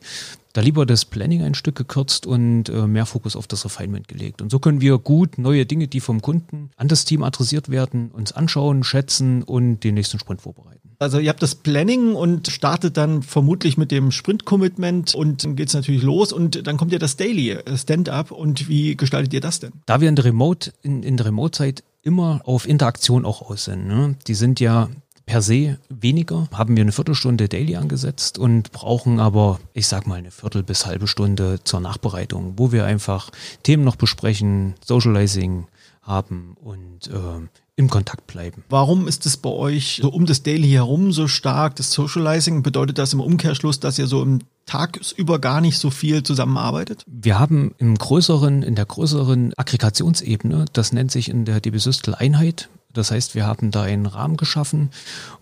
Da 0.54 0.62
lieber 0.62 0.86
das 0.86 1.04
Planning 1.04 1.44
ein 1.44 1.54
Stück 1.54 1.76
gekürzt 1.76 2.26
und 2.26 2.70
äh, 2.70 2.88
mehr 2.88 3.06
Fokus 3.06 3.36
auf 3.36 3.46
das 3.46 3.66
Refinement 3.66 4.08
gelegt. 4.08 4.42
Und 4.42 4.50
so 4.52 4.60
können 4.60 4.80
wir 4.80 4.98
gut 4.98 5.38
neue 5.38 5.66
Dinge, 5.66 5.90
die 5.90 6.00
vom 6.00 6.22
Kunden 6.22 6.70
an 6.78 6.88
das 6.88 7.04
Team 7.04 7.24
adressiert 7.24 7.68
werden, 7.68 8.10
uns 8.12 8.32
anschauen, 8.32 8.86
schätzen 8.86 9.44
und 9.44 9.82
den 9.82 9.96
nächsten 9.96 10.18
Sprint 10.18 10.40
vorbereiten. 10.44 10.96
Also 10.98 11.20
ihr 11.20 11.28
habt 11.28 11.44
das 11.44 11.56
Planning 11.56 12.16
und 12.16 12.48
startet 12.48 12.96
dann 12.96 13.22
vermutlich 13.22 13.78
mit 13.78 13.92
dem 13.92 14.12
Sprint-Commitment 14.12 15.14
und 15.14 15.44
dann 15.44 15.58
geht's 15.58 15.74
natürlich 15.74 16.04
los 16.04 16.32
und 16.32 16.66
dann 16.66 16.78
kommt 16.78 16.94
ja 16.94 17.00
das 17.00 17.18
Daily 17.18 17.58
Stand-up 17.76 18.32
und 18.32 18.70
wie 18.70 18.96
gestaltet 18.96 19.34
ihr 19.34 19.42
das 19.42 19.60
denn? 19.60 19.74
Da 19.88 20.00
wir 20.00 20.08
in 20.08 20.16
der 20.16 20.24
Remote, 20.24 20.72
in, 20.84 21.04
in 21.04 21.18
der 21.18 21.26
Remote-Zeit 21.26 21.84
immer 22.02 22.40
auf 22.46 22.66
Interaktion 22.66 23.26
auch 23.26 23.42
aus 23.42 23.66
sind. 23.66 23.88
Ne? 23.88 24.16
Die 24.28 24.36
sind 24.36 24.62
ja 24.62 24.88
per 25.26 25.42
se 25.42 25.78
weniger. 25.90 26.48
Haben 26.54 26.76
wir 26.76 26.82
eine 26.82 26.92
Viertelstunde 26.92 27.50
Daily 27.50 27.76
angesetzt 27.76 28.38
und 28.38 28.72
brauchen 28.72 29.20
aber, 29.20 29.60
ich 29.74 29.88
sag 29.88 30.08
mal, 30.08 30.16
eine 30.16 30.32
Viertel 30.32 30.64
bis 30.64 30.86
halbe 30.86 31.08
Stunde 31.08 31.60
zur 31.64 31.80
Nachbereitung, 31.80 32.54
wo 32.58 32.72
wir 32.72 32.86
einfach 32.86 33.32
Themen 33.64 33.84
noch 33.84 33.96
besprechen, 33.96 34.76
Socializing 34.84 35.68
haben 36.02 36.56
und 36.62 37.08
äh, 37.08 37.48
im 37.78 37.90
Kontakt 37.90 38.28
bleiben. 38.28 38.64
Warum 38.70 39.08
ist 39.08 39.26
es 39.26 39.38
bei 39.38 39.50
euch 39.50 40.00
so 40.02 40.10
um 40.10 40.26
das 40.26 40.44
Daily 40.44 40.70
herum 40.70 41.12
so 41.12 41.28
stark, 41.28 41.76
das 41.76 41.92
Socializing? 41.92 42.64
Bedeutet 42.64 42.98
das 42.98 43.14
im 43.14 43.20
Umkehrschluss, 43.20 43.80
dass 43.80 44.00
ihr 44.00 44.08
so 44.08 44.22
im 44.22 44.40
tagsüber 44.66 45.40
gar 45.40 45.62
nicht 45.62 45.78
so 45.78 45.90
viel 45.90 46.24
zusammenarbeitet? 46.24 47.04
Wir 47.08 47.38
haben 47.38 47.76
im 47.78 47.98
größeren, 47.98 48.64
in 48.64 48.76
der 48.76 48.86
größeren 48.86 49.54
Aggregationsebene, 49.58 50.66
das 50.74 50.94
nennt 50.94 51.12
sich 51.12 51.30
in 51.30 51.46
der 51.46 51.60
DB 51.60 51.78
Systel 51.78 52.16
Einheit, 52.16 52.70
Das 52.96 53.12
heißt, 53.12 53.36
wir 53.36 53.46
haben 53.46 53.72
da 53.72 53.84
einen 53.84 54.06
Rahmen 54.06 54.38
geschaffen, 54.38 54.90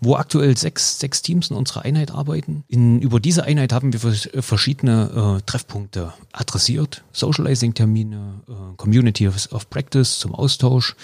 wo 0.00 0.16
aktuell 0.16 0.56
sechs, 0.56 0.98
sechs 0.98 1.22
Teams 1.22 1.50
in 1.50 1.56
unserer 1.56 1.84
Einheit 1.84 2.10
arbeiten. 2.10 2.64
In, 2.68 3.00
über 3.00 3.20
diese 3.20 3.44
Einheit 3.44 3.72
haben 3.72 3.92
wir 3.92 4.00
verschiedene 4.42 5.38
äh, 5.38 5.42
Treffpunkte 5.46 6.12
adressiert. 6.32 7.04
Socializing-Termine, 7.12 8.42
äh, 8.48 8.76
Community 8.76 9.28
of, 9.28 9.52
of 9.52 9.70
Practice 9.70 10.18
zum 10.18 10.34
Austausch. 10.34 10.96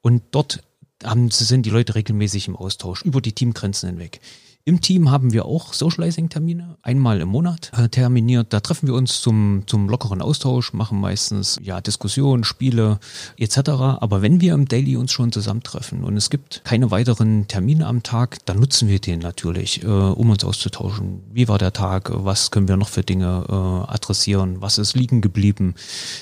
Und 0.00 0.22
dort 0.32 0.62
haben, 1.04 1.30
sind 1.30 1.66
die 1.66 1.70
Leute 1.70 1.94
regelmäßig 1.94 2.48
im 2.48 2.56
Austausch 2.56 3.02
über 3.02 3.20
die 3.20 3.32
Teamgrenzen 3.32 3.90
hinweg. 3.90 4.20
Im 4.64 4.82
Team 4.82 5.10
haben 5.10 5.32
wir 5.32 5.46
auch 5.46 5.72
Socializing-Termine, 5.72 6.76
einmal 6.82 7.22
im 7.22 7.28
Monat 7.28 7.70
äh, 7.74 7.88
terminiert. 7.88 8.52
Da 8.52 8.60
treffen 8.60 8.86
wir 8.86 8.94
uns 8.94 9.22
zum, 9.22 9.62
zum 9.66 9.88
lockeren 9.88 10.20
Austausch, 10.20 10.74
machen 10.74 11.00
meistens 11.00 11.58
ja 11.62 11.80
Diskussionen, 11.80 12.44
Spiele 12.44 12.98
etc. 13.38 13.58
Aber 14.00 14.20
wenn 14.20 14.42
wir 14.42 14.52
im 14.52 14.68
Daily 14.68 14.96
uns 14.96 15.12
schon 15.12 15.32
zusammentreffen 15.32 16.04
und 16.04 16.18
es 16.18 16.28
gibt 16.28 16.62
keine 16.64 16.90
weiteren 16.90 17.48
Termine 17.48 17.86
am 17.86 18.02
Tag, 18.02 18.44
dann 18.44 18.58
nutzen 18.58 18.88
wir 18.88 18.98
den 18.98 19.20
natürlich, 19.20 19.82
äh, 19.84 19.86
um 19.86 20.28
uns 20.28 20.44
auszutauschen. 20.44 21.22
Wie 21.32 21.48
war 21.48 21.56
der 21.56 21.72
Tag? 21.72 22.10
Was 22.12 22.50
können 22.50 22.68
wir 22.68 22.76
noch 22.76 22.90
für 22.90 23.02
Dinge 23.02 23.46
äh, 23.48 23.90
adressieren? 23.90 24.60
Was 24.60 24.76
ist 24.76 24.94
liegen 24.94 25.22
geblieben? 25.22 25.76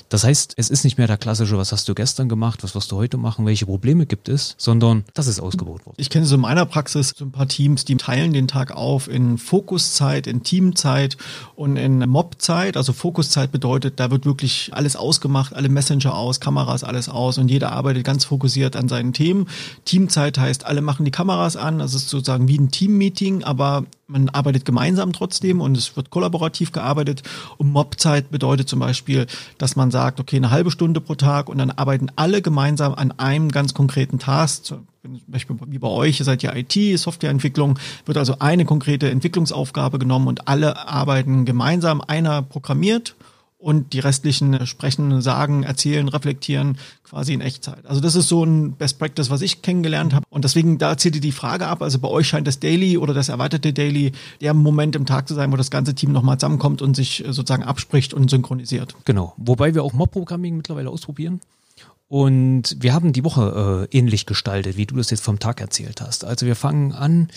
Das 0.09 0.23
heißt, 0.23 0.55
es 0.57 0.71
ist 0.71 0.85
nicht 0.85 0.99
mehr 0.99 1.09
der 1.09 1.19
klassische, 1.19 1.59
was 1.59 1.73
hast 1.73 1.89
du 1.89 1.95
gestern 1.95 2.29
gemacht, 2.29 2.63
was 2.63 2.77
wirst 2.77 2.93
du 2.93 2.97
heute 2.97 3.17
machen, 3.17 3.45
welche 3.45 3.67
Probleme 3.67 4.07
gibt 4.07 4.29
es, 4.29 4.55
sondern 4.57 5.05
das 5.15 5.27
ist 5.27 5.41
ausgebaut 5.41 5.85
worden. 5.85 5.97
Ich 5.99 6.11
kenne 6.11 6.27
so 6.27 6.37
in 6.37 6.43
meiner 6.43 6.65
Praxis 6.65 7.13
so 7.17 7.25
ein 7.25 7.33
paar 7.33 7.49
Teams, 7.49 7.85
die 7.85 7.97
teilen 7.97 8.26
den 8.33 8.49
Tag 8.49 8.73
auf 8.73 9.09
in 9.09 9.39
Fokuszeit, 9.39 10.27
in 10.27 10.43
Teamzeit 10.43 11.17
und 11.55 11.77
in 11.77 11.99
Mobzeit. 12.09 12.77
Also 12.77 12.93
Fokuszeit 12.93 13.53
bedeutet, 13.53 14.01
da 14.01 14.11
wird 14.11 14.27
wirklich 14.27 14.71
alles 14.73 14.97
ausgemacht, 14.97 15.55
alle 15.55 15.69
Messenger 15.69 16.15
aus, 16.15 16.41
Kameras 16.41 16.85
alles 16.85 17.09
aus 17.09 17.39
und 17.39 17.51
jeder 17.51 17.73
arbeitet 17.73 18.05
ganz 18.05 18.25
fokussiert 18.25 18.77
an 18.77 18.89
seinen 18.89 19.13
Themen. 19.13 19.49
Teamzeit 19.85 20.39
heißt, 20.39 20.67
alle 20.67 20.83
machen 20.83 21.05
die 21.05 21.11
Kameras 21.11 21.57
an. 21.57 21.79
Das 21.79 21.95
ist 21.95 22.09
sozusagen 22.09 22.49
wie 22.49 22.59
ein 22.59 22.71
Teammeeting, 22.71 23.45
aber 23.45 23.85
man 24.09 24.29
arbeitet 24.29 24.65
gemeinsam 24.65 25.13
trotzdem 25.13 25.61
und 25.61 25.77
es 25.77 25.97
wird 25.97 26.11
kollaborativ 26.11 26.73
gearbeitet. 26.73 27.23
Und 27.57 27.73
Mobzeit 27.73 28.31
bedeutet 28.31 28.69
zum 28.69 28.79
Beispiel, 28.79 29.27
dass 29.59 29.77
man 29.77 29.91
sagt, 29.91 30.21
okay, 30.21 30.37
eine 30.37 30.51
halbe 30.51 30.71
Stunde 30.71 31.01
pro 31.01 31.15
Tag 31.15 31.49
und 31.49 31.59
dann 31.59 31.71
arbeiten 31.71 32.13
alle 32.17 32.43
gemeinsam 32.43 32.95
an 32.95 33.13
einem 33.13 33.51
ganz 33.51 33.75
konkreten 33.75 34.19
Task. 34.19 34.75
Beispiel 35.27 35.57
wie 35.67 35.79
bei 35.79 35.89
euch, 35.89 36.19
ihr 36.21 36.25
seid 36.25 36.43
ja 36.43 36.55
IT, 36.55 36.99
Softwareentwicklung, 36.99 37.79
wird 38.05 38.19
also 38.19 38.39
eine 38.39 38.65
konkrete 38.65 39.11
Entwicklungsaufgabe 39.11 39.99
genommen 39.99 40.29
und 40.29 40.49
alle 40.49 40.89
arbeiten 40.89 41.45
gemeinsam. 41.45 42.01
Einer 42.01 42.43
programmiert 42.43 43.17
und 43.59 43.95
die 43.95 44.01
restlichen 44.01 44.67
sprechen, 44.67 45.21
sagen, 45.23 45.63
erzählen, 45.63 46.09
reflektieren 46.09 46.79
quasi 47.05 47.33
in 47.33 47.41
Echtzeit. 47.41 47.87
Also 47.87 48.01
das 48.01 48.15
ist 48.15 48.29
so 48.29 48.45
ein 48.45 48.73
Best 48.73 48.99
Practice, 48.99 49.31
was 49.31 49.41
ich 49.41 49.63
kennengelernt 49.63 50.15
habe. 50.15 50.25
Und 50.29 50.45
deswegen, 50.45 50.79
da 50.79 50.97
zählt 50.97 51.17
ihr 51.17 51.21
die 51.21 51.33
Frage 51.33 51.67
ab. 51.67 51.83
Also 51.83 51.99
bei 51.99 52.09
euch 52.09 52.29
scheint 52.29 52.47
das 52.47 52.61
Daily 52.61 52.99
oder 52.99 53.15
das 53.15 53.29
erweiterte 53.29 53.73
Daily 53.73 54.13
der 54.41 54.55
Moment 54.55 54.95
im 54.95 55.07
Tag 55.07 55.27
zu 55.27 55.35
sein, 55.35 55.51
wo 55.53 55.57
das 55.57 55.71
ganze 55.71 55.95
Team 55.95 56.13
nochmal 56.13 56.39
zusammenkommt 56.39 56.83
und 56.83 56.95
sich 56.95 57.25
sozusagen 57.27 57.63
abspricht 57.63 58.13
und 58.13 58.31
synchronisiert. 58.31 58.95
Genau. 59.05 59.35
Wobei 59.37 59.75
wir 59.75 59.83
auch 59.83 59.95
Mob-Programming 59.95 60.57
mittlerweile 60.57 60.91
ausprobieren. 60.91 61.41
Und 62.09 62.77
wir 62.79 62.95
haben 62.95 63.13
die 63.13 63.25
Woche 63.25 63.89
äh, 63.91 63.97
ähnlich 63.97 64.27
gestaltet, 64.27 64.77
wie 64.77 64.87
du 64.87 64.97
das 64.97 65.11
jetzt 65.11 65.25
vom 65.25 65.41
Tag 65.41 65.61
erzählt 65.61 66.01
hast. 66.01 66.25
Also 66.25 66.47
wir 66.47 66.55
fangen 66.55 66.93
an, 66.93 67.29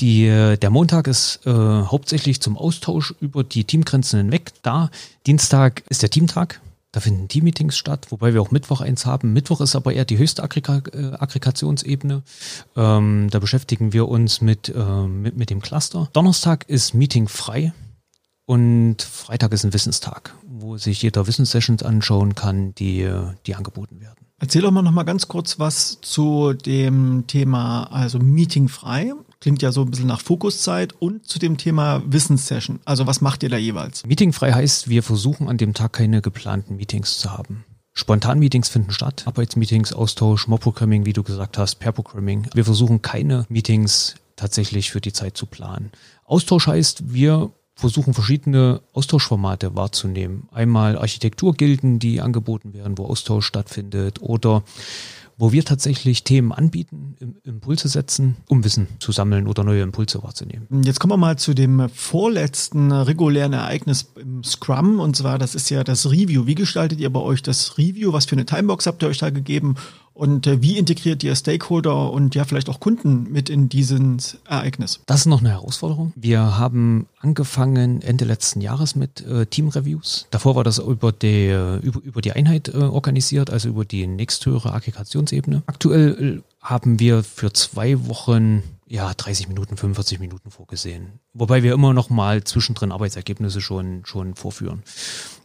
die, 0.00 0.26
der 0.26 0.70
Montag 0.70 1.06
ist 1.06 1.40
äh, 1.46 1.50
hauptsächlich 1.50 2.40
zum 2.40 2.58
Austausch 2.58 3.14
über 3.20 3.44
die 3.44 3.64
Teamgrenzen 3.64 4.20
hinweg 4.20 4.52
da. 4.62 4.90
Dienstag 5.26 5.82
ist 5.88 6.02
der 6.02 6.10
Teamtag. 6.10 6.60
Da 6.92 6.98
finden 6.98 7.28
Teammeetings 7.28 7.78
statt, 7.78 8.08
wobei 8.10 8.34
wir 8.34 8.42
auch 8.42 8.50
Mittwoch 8.50 8.80
eins 8.80 9.06
haben. 9.06 9.32
Mittwoch 9.32 9.60
ist 9.60 9.76
aber 9.76 9.92
eher 9.92 10.04
die 10.04 10.18
höchste 10.18 10.42
Aggrega 10.42 10.82
äh, 10.92 11.12
Aggregationsebene. 11.14 12.22
Ähm, 12.76 13.28
da 13.30 13.38
beschäftigen 13.38 13.92
wir 13.92 14.08
uns 14.08 14.40
mit, 14.40 14.68
äh, 14.68 15.06
mit, 15.06 15.36
mit 15.36 15.50
dem 15.50 15.62
Cluster. 15.62 16.08
Donnerstag 16.12 16.68
ist 16.68 16.92
Meeting 16.92 17.28
frei. 17.28 17.72
Und 18.46 19.02
Freitag 19.02 19.52
ist 19.52 19.64
ein 19.64 19.72
Wissenstag, 19.72 20.34
wo 20.44 20.76
sich 20.76 21.02
jeder 21.02 21.26
Wissenssessions 21.26 21.82
anschauen 21.82 22.34
kann, 22.34 22.74
die, 22.74 23.08
die 23.46 23.54
angeboten 23.54 24.00
werden. 24.00 24.26
Erzähl 24.40 24.62
doch 24.62 24.70
mal 24.70 24.82
noch 24.82 24.90
mal 24.90 25.02
ganz 25.02 25.28
kurz 25.28 25.58
was 25.58 25.98
zu 26.00 26.54
dem 26.54 27.26
Thema, 27.26 27.84
also 27.84 28.18
Meeting 28.18 28.68
frei. 28.68 29.12
Klingt 29.38 29.60
ja 29.60 29.70
so 29.70 29.82
ein 29.82 29.90
bisschen 29.90 30.06
nach 30.06 30.20
Fokuszeit 30.20 30.94
und 30.98 31.26
zu 31.26 31.38
dem 31.38 31.58
Thema 31.58 32.02
Wissenssession. 32.06 32.80
Also 32.86 33.06
was 33.06 33.20
macht 33.20 33.42
ihr 33.42 33.50
da 33.50 33.58
jeweils? 33.58 34.04
Meeting 34.06 34.32
frei 34.32 34.52
heißt, 34.52 34.88
wir 34.88 35.02
versuchen 35.02 35.48
an 35.48 35.58
dem 35.58 35.74
Tag 35.74 35.92
keine 35.92 36.22
geplanten 36.22 36.76
Meetings 36.76 37.18
zu 37.18 37.30
haben. 37.30 37.64
Spontan-Meetings 37.92 38.68
finden 38.68 38.92
statt, 38.92 39.24
Arbeitsmeetings, 39.26 39.92
Austausch, 39.92 40.48
Mob-Programming, 40.48 41.04
wie 41.04 41.12
du 41.12 41.22
gesagt 41.22 41.58
hast, 41.58 41.76
Pair-Programming. 41.76 42.48
Wir 42.54 42.64
versuchen 42.64 43.02
keine 43.02 43.44
Meetings 43.50 44.14
tatsächlich 44.36 44.90
für 44.90 45.02
die 45.02 45.12
Zeit 45.12 45.36
zu 45.36 45.44
planen. 45.44 45.90
Austausch 46.24 46.66
heißt, 46.66 47.12
wir 47.12 47.52
versuchen 47.80 48.14
verschiedene 48.14 48.82
Austauschformate 48.92 49.74
wahrzunehmen. 49.74 50.48
Einmal 50.52 50.98
Architekturgilden, 50.98 51.98
die 51.98 52.20
angeboten 52.20 52.74
werden, 52.74 52.96
wo 52.98 53.06
Austausch 53.06 53.46
stattfindet 53.46 54.22
oder 54.22 54.62
wo 55.40 55.52
wir 55.52 55.64
tatsächlich 55.64 56.22
Themen 56.22 56.52
anbieten, 56.52 57.16
Impulse 57.44 57.88
setzen, 57.88 58.36
um 58.46 58.62
Wissen 58.62 58.88
zu 58.98 59.10
sammeln 59.10 59.46
oder 59.46 59.64
neue 59.64 59.80
Impulse 59.80 60.22
wahrzunehmen. 60.22 60.66
Jetzt 60.84 61.00
kommen 61.00 61.14
wir 61.14 61.16
mal 61.16 61.38
zu 61.38 61.54
dem 61.54 61.88
vorletzten 61.88 62.92
regulären 62.92 63.54
Ereignis 63.54 64.12
im 64.20 64.44
Scrum 64.44 65.00
und 65.00 65.16
zwar, 65.16 65.38
das 65.38 65.54
ist 65.54 65.70
ja 65.70 65.82
das 65.82 66.10
Review. 66.10 66.46
Wie 66.46 66.54
gestaltet 66.54 67.00
ihr 67.00 67.10
bei 67.10 67.20
euch 67.20 67.42
das 67.42 67.78
Review? 67.78 68.12
Was 68.12 68.26
für 68.26 68.36
eine 68.36 68.44
Timebox 68.44 68.86
habt 68.86 69.02
ihr 69.02 69.08
euch 69.08 69.16
da 69.16 69.30
gegeben? 69.30 69.76
Und 70.20 70.46
äh, 70.46 70.60
wie 70.60 70.76
integriert 70.76 71.24
ihr 71.24 71.34
Stakeholder 71.34 72.12
und 72.12 72.34
ja 72.34 72.44
vielleicht 72.44 72.68
auch 72.68 72.78
Kunden 72.78 73.32
mit 73.32 73.48
in 73.48 73.70
dieses 73.70 74.36
Ereignis? 74.46 75.00
Das 75.06 75.20
ist 75.20 75.26
noch 75.26 75.40
eine 75.40 75.48
Herausforderung. 75.48 76.12
Wir 76.14 76.58
haben 76.58 77.06
angefangen 77.20 78.02
Ende 78.02 78.26
letzten 78.26 78.60
Jahres 78.60 78.94
mit 78.94 79.26
äh, 79.26 79.46
Team-Reviews. 79.46 80.26
Davor 80.30 80.56
war 80.56 80.62
das 80.62 80.76
über 80.76 81.10
die, 81.10 81.46
äh, 81.46 81.78
über, 81.78 82.02
über 82.02 82.20
die 82.20 82.32
Einheit 82.32 82.68
äh, 82.68 82.76
organisiert, 82.76 83.48
also 83.48 83.70
über 83.70 83.86
die 83.86 84.06
nächsthöhere 84.06 84.74
Aggregationsebene. 84.74 85.62
Aktuell 85.64 86.42
äh, 86.42 86.42
haben 86.60 87.00
wir 87.00 87.22
für 87.22 87.54
zwei 87.54 88.06
Wochen 88.06 88.62
ja, 88.86 89.14
30 89.14 89.48
Minuten, 89.48 89.78
45 89.78 90.20
Minuten 90.20 90.50
vorgesehen. 90.50 91.20
Wobei 91.32 91.62
wir 91.62 91.72
immer 91.72 91.94
noch 91.94 92.10
mal 92.10 92.44
zwischendrin 92.44 92.92
Arbeitsergebnisse 92.92 93.62
schon, 93.62 94.02
schon 94.04 94.34
vorführen 94.34 94.82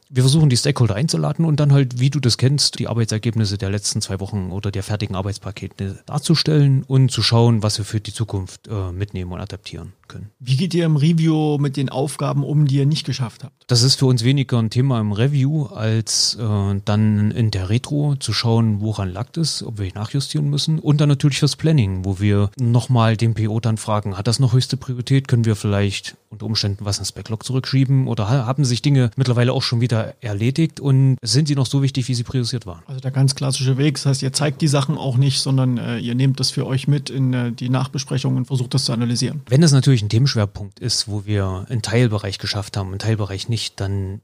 wir 0.09 0.23
versuchen 0.23 0.49
die 0.49 0.57
Stakeholder 0.57 0.95
einzuladen 0.95 1.45
und 1.45 1.59
dann 1.59 1.73
halt, 1.73 1.99
wie 1.99 2.09
du 2.09 2.19
das 2.19 2.37
kennst, 2.37 2.79
die 2.79 2.87
Arbeitsergebnisse 2.87 3.57
der 3.57 3.69
letzten 3.69 4.01
zwei 4.01 4.19
Wochen 4.19 4.51
oder 4.51 4.71
der 4.71 4.83
fertigen 4.83 5.15
Arbeitspakete 5.15 5.99
darzustellen 6.05 6.83
und 6.83 7.11
zu 7.11 7.21
schauen, 7.21 7.63
was 7.63 7.77
wir 7.77 7.85
für 7.85 7.99
die 7.99 8.13
Zukunft 8.13 8.67
äh, 8.67 8.91
mitnehmen 8.91 9.31
und 9.31 9.39
adaptieren 9.39 9.93
können. 10.07 10.29
Wie 10.39 10.55
geht 10.55 10.73
ihr 10.73 10.85
im 10.85 10.95
Review 10.95 11.57
mit 11.57 11.77
den 11.77 11.89
Aufgaben 11.89 12.43
um, 12.43 12.67
die 12.67 12.75
ihr 12.77 12.85
nicht 12.85 13.05
geschafft 13.05 13.43
habt? 13.43 13.63
Das 13.67 13.81
ist 13.81 13.95
für 13.95 14.05
uns 14.05 14.23
weniger 14.23 14.59
ein 14.59 14.69
Thema 14.69 14.99
im 14.99 15.11
Review, 15.11 15.65
als 15.65 16.35
äh, 16.35 16.81
dann 16.85 17.31
in 17.31 17.51
der 17.51 17.69
Retro 17.69 18.15
zu 18.15 18.33
schauen, 18.33 18.81
woran 18.81 19.11
lag 19.11 19.35
es, 19.37 19.63
ob 19.63 19.79
wir 19.79 19.91
nachjustieren 19.93 20.49
müssen. 20.49 20.79
Und 20.79 21.01
dann 21.01 21.09
natürlich 21.09 21.39
fürs 21.39 21.55
Planning, 21.55 22.05
wo 22.05 22.19
wir 22.19 22.51
nochmal 22.59 23.17
den 23.17 23.33
PO 23.33 23.59
dann 23.59 23.77
fragen, 23.77 24.17
hat 24.17 24.27
das 24.27 24.39
noch 24.39 24.53
höchste 24.53 24.77
Priorität? 24.77 25.27
Können 25.27 25.45
wir 25.45 25.55
vielleicht 25.55 26.15
unter 26.29 26.45
Umständen 26.45 26.85
was 26.85 26.99
ins 26.99 27.11
Backlog 27.11 27.43
zurückschieben? 27.43 28.07
Oder 28.07 28.29
haben 28.29 28.65
sich 28.65 28.81
Dinge 28.81 29.09
mittlerweile 29.15 29.53
auch 29.53 29.63
schon 29.63 29.81
wieder 29.81 29.94
erledigt 30.21 30.79
und 30.79 31.17
sind 31.21 31.47
sie 31.47 31.55
noch 31.55 31.65
so 31.65 31.81
wichtig, 31.81 32.08
wie 32.08 32.13
sie 32.13 32.23
priorisiert 32.23 32.65
waren? 32.65 32.84
Also 32.88 32.99
der 32.99 33.12
ganz 33.12 33.36
klassische 33.36 33.77
Weg, 33.77 33.95
das 33.95 34.05
heißt, 34.05 34.23
ihr 34.23 34.34
zeigt 34.34 34.62
die 34.62 34.67
Sachen 34.67 34.97
auch 34.97 35.17
nicht, 35.17 35.39
sondern 35.39 35.77
äh, 35.77 35.97
ihr 35.97 36.15
nehmt 36.15 36.39
das 36.39 36.51
für 36.51 36.65
euch 36.65 36.88
mit 36.88 37.10
in 37.10 37.34
äh, 37.34 37.51
die 37.51 37.69
Nachbesprechung 37.69 38.36
und 38.36 38.45
versucht 38.45 38.73
das 38.73 38.86
zu 38.86 38.93
analysieren. 38.93 39.41
Wenn 39.47 39.63
es 39.63 39.71
natürlich 39.71 40.01
ein 40.01 40.10
Themenschwerpunkt 40.10 40.79
ist, 40.79 41.08
wo 41.08 41.25
wir 41.25 41.65
einen 41.69 41.81
Teilbereich 41.81 42.39
geschafft 42.39 42.77
haben, 42.77 42.89
einen 42.89 42.99
Teilbereich 42.99 43.49
nicht, 43.49 43.79
dann 43.79 44.21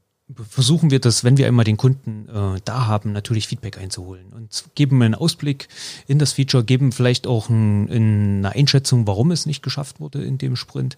versuchen 0.48 0.90
wir 0.90 1.00
das, 1.00 1.24
wenn 1.24 1.36
wir 1.36 1.46
einmal 1.46 1.64
den 1.64 1.76
Kunden 1.76 2.28
äh, 2.28 2.60
da 2.64 2.86
haben, 2.86 3.12
natürlich 3.12 3.48
Feedback 3.48 3.78
einzuholen 3.78 4.32
und 4.32 4.64
geben 4.74 5.02
einen 5.02 5.14
Ausblick 5.14 5.68
in 6.06 6.18
das 6.18 6.32
Feature, 6.32 6.64
geben 6.64 6.92
vielleicht 6.92 7.26
auch 7.26 7.48
ein, 7.48 7.90
eine 7.90 8.50
Einschätzung, 8.50 9.06
warum 9.06 9.30
es 9.30 9.46
nicht 9.46 9.62
geschafft 9.62 10.00
wurde 10.00 10.24
in 10.24 10.38
dem 10.38 10.56
Sprint. 10.56 10.96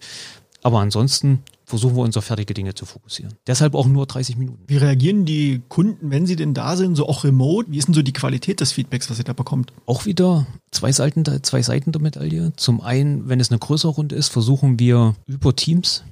Aber 0.65 0.79
ansonsten 0.79 1.43
versuchen 1.63 1.95
wir 1.95 2.01
uns 2.01 2.17
auf 2.17 2.25
fertige 2.25 2.55
Dinge 2.55 2.73
zu 2.73 2.87
fokussieren. 2.87 3.35
Deshalb 3.45 3.75
auch 3.75 3.85
nur 3.85 4.07
30 4.07 4.35
Minuten. 4.37 4.63
Wie 4.65 4.77
reagieren 4.77 5.23
die 5.23 5.61
Kunden, 5.69 6.09
wenn 6.09 6.25
sie 6.25 6.35
denn 6.35 6.55
da 6.55 6.75
sind, 6.75 6.95
so 6.95 7.07
auch 7.07 7.23
remote? 7.23 7.71
Wie 7.71 7.77
ist 7.77 7.87
denn 7.87 7.93
so 7.93 8.01
die 8.01 8.13
Qualität 8.13 8.61
des 8.61 8.71
Feedbacks, 8.71 9.07
was 9.11 9.19
ihr 9.19 9.25
da 9.25 9.33
bekommt? 9.33 9.73
Auch 9.85 10.07
wieder 10.07 10.47
zwei 10.71 10.91
Seiten, 10.91 11.23
zwei 11.43 11.61
Seiten 11.61 11.91
der 11.91 12.01
Medaille. 12.01 12.51
Zum 12.55 12.81
einen, 12.81 13.29
wenn 13.29 13.39
es 13.39 13.51
eine 13.51 13.59
größere 13.59 13.91
Runde 13.91 14.15
ist, 14.15 14.29
versuchen 14.29 14.79
wir 14.79 15.13
über 15.27 15.55
Teams 15.55 16.03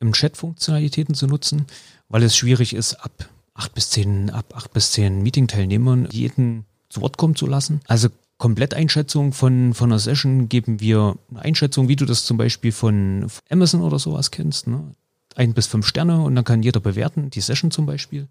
im 0.00 0.12
Chat 0.12 0.36
Funktionalitäten 0.36 1.14
zu 1.14 1.28
nutzen, 1.28 1.66
weil 2.08 2.24
es 2.24 2.36
schwierig 2.36 2.74
ist, 2.74 2.94
ab 2.94 3.12
acht 3.54 3.74
bis 3.74 3.90
zehn, 3.90 4.30
ab 4.30 4.54
acht 4.56 4.72
bis 4.72 4.90
zehn 4.90 5.22
Meeting-Teilnehmern 5.22 6.08
jeden 6.10 6.64
zu 6.88 7.00
Wort 7.00 7.16
kommen 7.16 7.36
zu 7.36 7.46
lassen. 7.46 7.80
Also 7.86 8.08
Kompletteinschätzung 8.40 9.34
von, 9.34 9.74
von 9.74 9.92
einer 9.92 9.98
Session 9.98 10.48
geben 10.48 10.80
wir 10.80 11.16
eine 11.30 11.42
Einschätzung, 11.42 11.88
wie 11.88 11.96
du 11.96 12.06
das 12.06 12.24
zum 12.24 12.38
Beispiel 12.38 12.72
von 12.72 13.26
Amazon 13.50 13.82
oder 13.82 13.98
sowas 13.98 14.30
kennst. 14.30 14.66
Ne? 14.66 14.94
Ein 15.36 15.52
bis 15.52 15.66
fünf 15.66 15.86
Sterne 15.86 16.22
und 16.22 16.34
dann 16.34 16.44
kann 16.44 16.62
jeder 16.62 16.80
bewerten, 16.80 17.28
die 17.28 17.42
Session 17.42 17.70
zum 17.70 17.84
Beispiel. 17.84 18.28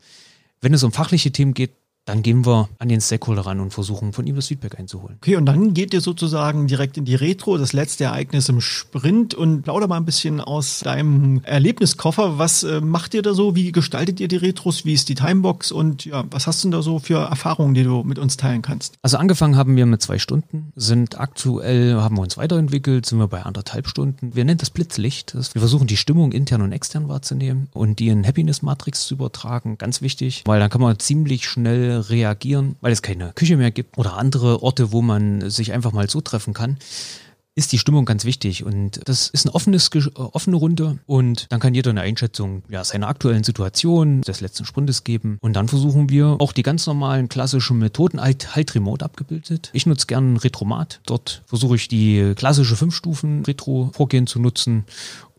Wenn 0.62 0.74
es 0.74 0.84
um 0.84 0.92
fachliche 0.92 1.32
Themen 1.32 1.54
geht, 1.54 1.74
dann 2.10 2.24
gehen 2.24 2.44
wir 2.44 2.70
an 2.80 2.90
den 2.90 3.02
Stakeholder 3.02 3.46
ran 3.46 3.60
und 3.60 3.72
versuchen 3.72 4.14
von 4.14 4.26
ihm 4.26 4.36
das 4.36 4.48
Feedback 4.48 4.80
einzuholen. 4.80 5.18
Okay, 5.22 5.36
und 5.36 5.46
dann 5.46 5.76
geht 5.76 5.94
ihr 5.94 6.02
sozusagen 6.02 6.66
direkt 6.66 6.98
in 6.98 7.06
die 7.06 7.14
Retro, 7.14 7.58
das 7.58 7.72
letzte 7.72 8.06
Ereignis 8.06 8.50
im 8.50 8.62
Sprint 8.62 9.36
und 9.36 9.62
plauder 9.62 9.88
mal 9.88 9.98
ein 9.98 10.06
bisschen 10.06 10.42
aus 10.42 10.80
deinem 10.80 11.42
Erlebniskoffer. 11.44 12.40
Was 12.40 12.64
äh, 12.64 12.82
macht 12.82 13.14
ihr 13.14 13.22
da 13.22 13.36
so? 13.36 13.56
Wie 13.56 13.72
gestaltet 13.72 14.20
ihr 14.20 14.28
die 14.28 14.38
Retros? 14.38 14.86
Wie 14.86 14.94
ist 14.94 15.08
die 15.10 15.14
Timebox? 15.14 15.72
Und 15.72 16.06
ja, 16.06 16.24
was 16.32 16.48
hast 16.48 16.64
du 16.64 16.68
denn 16.68 16.72
da 16.72 16.82
so 16.82 16.98
für 16.98 17.20
Erfahrungen, 17.20 17.76
die 17.76 17.84
du 17.84 18.02
mit 18.04 18.18
uns 18.18 18.38
teilen 18.38 18.64
kannst? 18.64 18.96
Also 19.04 19.18
angefangen 19.18 19.56
haben 19.56 19.76
wir 19.76 19.86
mit 19.86 20.02
zwei 20.02 20.18
Stunden, 20.18 20.72
sind 20.76 21.20
aktuell, 21.20 21.96
haben 21.96 22.18
wir 22.18 22.24
uns 22.24 22.38
weiterentwickelt, 22.38 23.06
sind 23.06 23.20
wir 23.20 23.28
bei 23.28 23.44
anderthalb 23.44 23.88
Stunden. 23.88 24.36
Wir 24.36 24.46
nennen 24.46 24.58
das 24.58 24.72
Blitzlicht. 24.72 25.36
Wir 25.36 25.62
versuchen 25.62 25.86
die 25.86 25.98
Stimmung 25.98 26.32
intern 26.32 26.64
und 26.64 26.72
extern 26.72 27.08
wahrzunehmen 27.08 27.68
und 27.74 28.00
die 28.00 28.08
in 28.08 28.26
Happiness 28.26 28.64
Matrix 28.64 29.06
zu 29.06 29.14
übertragen. 29.14 29.78
Ganz 29.78 30.02
wichtig, 30.02 30.42
weil 30.48 30.60
dann 30.60 30.72
kann 30.72 30.82
man 30.82 30.98
ziemlich 30.98 31.48
schnell 31.48 31.99
reagieren, 32.00 32.76
weil 32.82 32.92
es 32.92 33.02
keine 33.02 33.32
Küche 33.34 33.58
mehr 33.58 33.72
gibt 33.72 33.98
oder 33.98 34.18
andere 34.18 34.62
Orte, 34.64 34.92
wo 34.92 35.02
man 35.02 35.50
sich 35.50 35.74
einfach 35.74 35.92
mal 35.92 36.10
so 36.10 36.22
treffen 36.22 36.54
kann 36.54 36.78
ist 37.60 37.74
die 37.74 37.78
Stimmung 37.78 38.06
ganz 38.06 38.24
wichtig. 38.24 38.64
Und 38.64 39.02
das 39.08 39.28
ist 39.28 39.46
eine 39.46 39.54
offenes, 39.54 39.90
äh, 39.94 40.10
offene 40.16 40.56
Runde 40.56 41.00
und 41.06 41.46
dann 41.50 41.60
kann 41.60 41.74
jeder 41.74 41.90
eine 41.92 42.02
Einschätzung 42.02 42.64
ja, 42.70 42.84
seiner 42.84 43.10
aktuellen 43.10 43.44
Situation, 43.44 44.22
des 44.22 44.40
letzten 44.40 44.66
Sprintes 44.66 45.04
geben. 45.04 45.38
Und 45.42 45.54
dann 45.54 45.68
versuchen 45.68 46.10
wir 46.10 46.38
auch 46.40 46.54
die 46.54 46.64
ganz 46.64 46.88
normalen 46.88 47.28
klassischen 47.28 47.78
Methoden, 47.80 48.22
halt, 48.22 48.56
halt 48.56 48.74
remote 48.76 49.04
abgebildet. 49.04 49.72
Ich 49.74 49.86
nutze 49.86 50.08
gerne 50.08 50.42
Retromat. 50.42 51.02
Dort 51.06 51.44
versuche 51.46 51.76
ich 51.76 51.90
die 51.90 52.34
klassische 52.36 52.78
fünf 52.78 52.96
Stufen 52.96 53.44
Retro-Vorgehen 53.44 54.26
zu 54.26 54.40
nutzen 54.40 54.86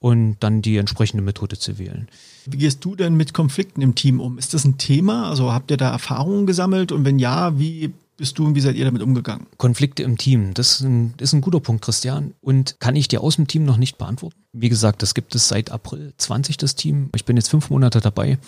und 0.01 0.37
dann 0.41 0.63
die 0.63 0.79
entsprechende 0.79 1.23
Methode 1.23 1.59
zu 1.59 1.79
wählen. 1.79 2.09
Wie 2.47 2.57
gehst 2.57 2.85
du 2.85 2.97
denn 2.97 3.15
mit 3.15 3.35
Konflikten 3.35 3.83
im 3.83 3.95
Team 3.95 4.19
um? 4.19 4.39
Ist 4.39 4.55
das 4.55 4.65
ein 4.65 4.79
Thema? 4.79 5.29
Also 5.29 5.53
habt 5.53 5.71
ihr 5.71 5.77
da 5.77 5.91
Erfahrungen 5.91 6.47
gesammelt? 6.47 6.91
Und 6.91 7.05
wenn 7.05 7.19
ja, 7.19 7.59
wie 7.59 7.93
bist 8.17 8.39
du 8.39 8.47
und 8.47 8.55
wie 8.55 8.61
seid 8.61 8.77
ihr 8.77 8.87
damit 8.87 9.03
umgegangen? 9.03 9.47
Konflikte 9.59 10.03
im 10.03 10.19
Team, 10.19 10.53
das 10.55 10.73
ist 10.73 10.81
ein, 10.81 11.15
ist 11.19 11.33
ein 11.33 11.43
guter 11.43 11.61
Punkt, 11.61 11.85
Christian. 11.85 12.35
Und 12.41 12.81
kann 12.81 12.97
ich 12.97 13.09
dir 13.09 13.23
aus 13.23 13.37
dem 13.37 13.47
Team 13.47 13.65
noch 13.65 13.77
nicht 13.77 13.99
beantworten. 13.99 14.37
Wie 14.53 14.69
gesagt, 14.69 15.03
das 15.03 15.15
gibt 15.15 15.35
es 15.35 15.49
seit 15.49 15.71
April 15.71 16.15
20, 16.17 16.57
das 16.57 16.75
Team. 16.75 17.11
Ich 17.15 17.25
bin 17.25 17.37
jetzt 17.37 17.49
fünf 17.49 17.71
Monate 17.71 18.01
dabei. 18.01 18.39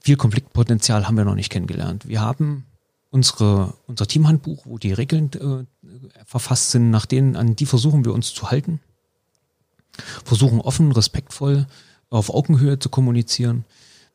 Viel 0.00 0.16
Konfliktpotenzial 0.16 1.06
haben 1.06 1.16
wir 1.16 1.24
noch 1.24 1.34
nicht 1.34 1.50
kennengelernt. 1.50 2.08
Wir 2.08 2.22
haben 2.22 2.64
unsere, 3.10 3.74
unser 3.86 4.06
Teamhandbuch, 4.06 4.66
wo 4.66 4.78
die 4.78 4.92
Regeln 4.92 5.30
äh, 5.34 6.24
verfasst 6.24 6.70
sind, 6.70 6.90
nach 6.90 7.06
denen, 7.06 7.36
an 7.36 7.54
die 7.54 7.66
versuchen 7.66 8.04
wir 8.04 8.14
uns 8.14 8.34
zu 8.34 8.50
halten. 8.50 8.80
Versuchen 10.24 10.60
offen, 10.60 10.92
respektvoll, 10.92 11.66
auf 12.10 12.30
Augenhöhe 12.30 12.78
zu 12.78 12.88
kommunizieren. 12.88 13.64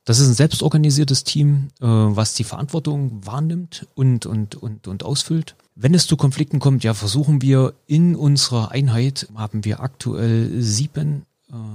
Das 0.06 0.20
ist 0.20 0.30
ein 0.30 0.36
selbstorganisiertes 0.36 1.26
Team, 1.26 1.68
äh, 1.82 1.86
was 1.86 2.34
die 2.34 2.46
Verantwortung 2.46 3.26
wahrnimmt 3.26 3.88
und, 3.94 4.26
und, 4.26 4.56
und, 4.56 4.88
und 4.88 5.04
ausfüllt. 5.04 5.56
Wenn 5.76 5.94
es 5.94 6.08
zu 6.08 6.16
Konflikten 6.16 6.60
kommt, 6.60 6.84
ja, 6.86 6.94
versuchen 6.94 7.42
wir 7.42 7.74
in 7.88 8.16
unserer 8.16 8.72
Einheit, 8.72 9.28
haben 9.36 9.66
wir 9.66 9.82
aktuell 9.82 10.62
sieben 10.62 11.26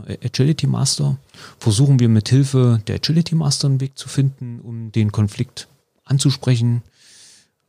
äh, 0.06 0.26
Agility 0.26 0.66
Master, 0.66 1.18
versuchen 1.58 2.00
wir 2.00 2.08
mit 2.08 2.28
Hilfe 2.28 2.80
der 2.86 2.96
Agility 2.96 3.34
Master 3.34 3.68
einen 3.68 3.80
Weg 3.80 3.98
zu 3.98 4.08
finden, 4.08 4.60
um 4.60 4.92
den 4.92 5.12
Konflikt 5.12 5.68
anzusprechen, 6.04 6.82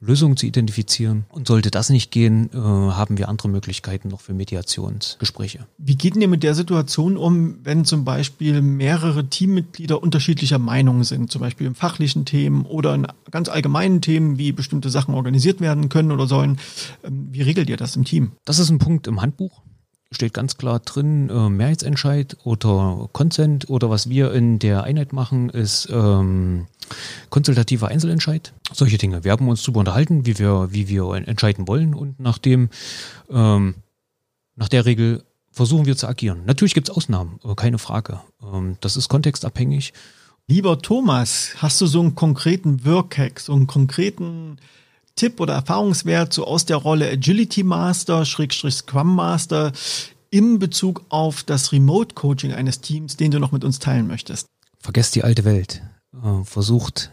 Lösungen 0.03 0.37
zu 0.37 0.45
identifizieren. 0.45 1.25
Und 1.29 1.47
sollte 1.47 1.71
das 1.71 1.89
nicht 1.89 2.11
gehen, 2.11 2.49
äh, 2.53 2.57
haben 2.57 3.17
wir 3.17 3.29
andere 3.29 3.49
Möglichkeiten 3.49 4.09
noch 4.09 4.21
für 4.21 4.33
Mediationsgespräche. 4.33 5.65
Wie 5.77 5.95
geht 5.95 6.15
ihr 6.15 6.27
mit 6.27 6.43
der 6.43 6.55
Situation 6.55 7.17
um, 7.17 7.57
wenn 7.63 7.85
zum 7.85 8.05
Beispiel 8.05 8.61
mehrere 8.61 9.25
Teammitglieder 9.25 10.01
unterschiedlicher 10.01 10.59
Meinung 10.59 11.03
sind, 11.03 11.31
zum 11.31 11.41
Beispiel 11.41 11.67
in 11.67 11.75
fachlichen 11.75 12.25
Themen 12.25 12.65
oder 12.65 12.93
in 12.93 13.07
ganz 13.31 13.49
allgemeinen 13.49 14.01
Themen, 14.01 14.37
wie 14.37 14.51
bestimmte 14.51 14.89
Sachen 14.89 15.13
organisiert 15.13 15.61
werden 15.61 15.89
können 15.89 16.11
oder 16.11 16.27
sollen? 16.27 16.59
Ähm, 17.03 17.29
wie 17.31 17.41
regelt 17.41 17.69
ihr 17.69 17.77
das 17.77 17.95
im 17.95 18.03
Team? 18.03 18.33
Das 18.45 18.59
ist 18.59 18.69
ein 18.69 18.79
Punkt 18.79 19.07
im 19.07 19.21
Handbuch 19.21 19.61
steht 20.13 20.33
ganz 20.33 20.57
klar 20.57 20.79
drin, 20.79 21.29
äh, 21.29 21.49
Mehrheitsentscheid 21.49 22.37
oder 22.43 23.09
Consent 23.13 23.69
oder 23.69 23.89
was 23.89 24.09
wir 24.09 24.31
in 24.33 24.59
der 24.59 24.83
Einheit 24.83 25.13
machen, 25.13 25.49
ist 25.49 25.89
ähm, 25.91 26.67
konsultativer 27.29 27.87
Einzelentscheid. 27.87 28.53
Solche 28.71 28.97
Dinge. 28.97 29.23
Wir 29.23 29.31
haben 29.31 29.47
uns 29.47 29.63
darüber 29.63 29.79
unterhalten, 29.79 30.25
wie 30.25 30.39
wir, 30.39 30.69
wie 30.71 30.87
wir 30.87 31.11
entscheiden 31.13 31.67
wollen 31.67 31.93
und 31.93 32.19
nach 32.19 32.37
dem, 32.37 32.69
ähm, 33.29 33.75
nach 34.55 34.69
der 34.69 34.85
Regel 34.85 35.23
versuchen 35.51 35.85
wir 35.85 35.95
zu 35.95 36.07
agieren. 36.07 36.41
Natürlich 36.45 36.73
gibt 36.73 36.89
es 36.89 36.95
Ausnahmen, 36.95 37.39
keine 37.55 37.77
Frage. 37.77 38.19
Ähm, 38.41 38.77
das 38.81 38.97
ist 38.97 39.07
kontextabhängig. 39.09 39.93
Lieber 40.47 40.81
Thomas, 40.81 41.53
hast 41.57 41.79
du 41.79 41.85
so 41.85 42.01
einen 42.01 42.15
konkreten 42.15 42.85
Workhack, 42.85 43.39
so 43.39 43.53
einen 43.53 43.67
konkreten 43.67 44.57
Tipp 45.15 45.39
oder 45.39 45.53
Erfahrungswert 45.53 46.33
so 46.33 46.45
aus 46.45 46.65
der 46.65 46.77
Rolle 46.77 47.09
Agility 47.09 47.63
Master, 47.63 48.25
Schrägstrich 48.25 48.75
Scrum 48.75 49.15
Master 49.15 49.71
im 50.31 50.59
Bezug 50.59 51.05
auf 51.09 51.43
das 51.43 51.71
Remote 51.71 52.15
Coaching 52.15 52.53
eines 52.53 52.81
Teams, 52.81 53.15
den 53.15 53.31
du 53.31 53.39
noch 53.39 53.51
mit 53.51 53.63
uns 53.63 53.79
teilen 53.79 54.07
möchtest? 54.07 54.47
Vergesst 54.79 55.15
die 55.15 55.23
alte 55.23 55.45
Welt. 55.45 55.83
Äh, 56.13 56.43
versucht 56.43 57.11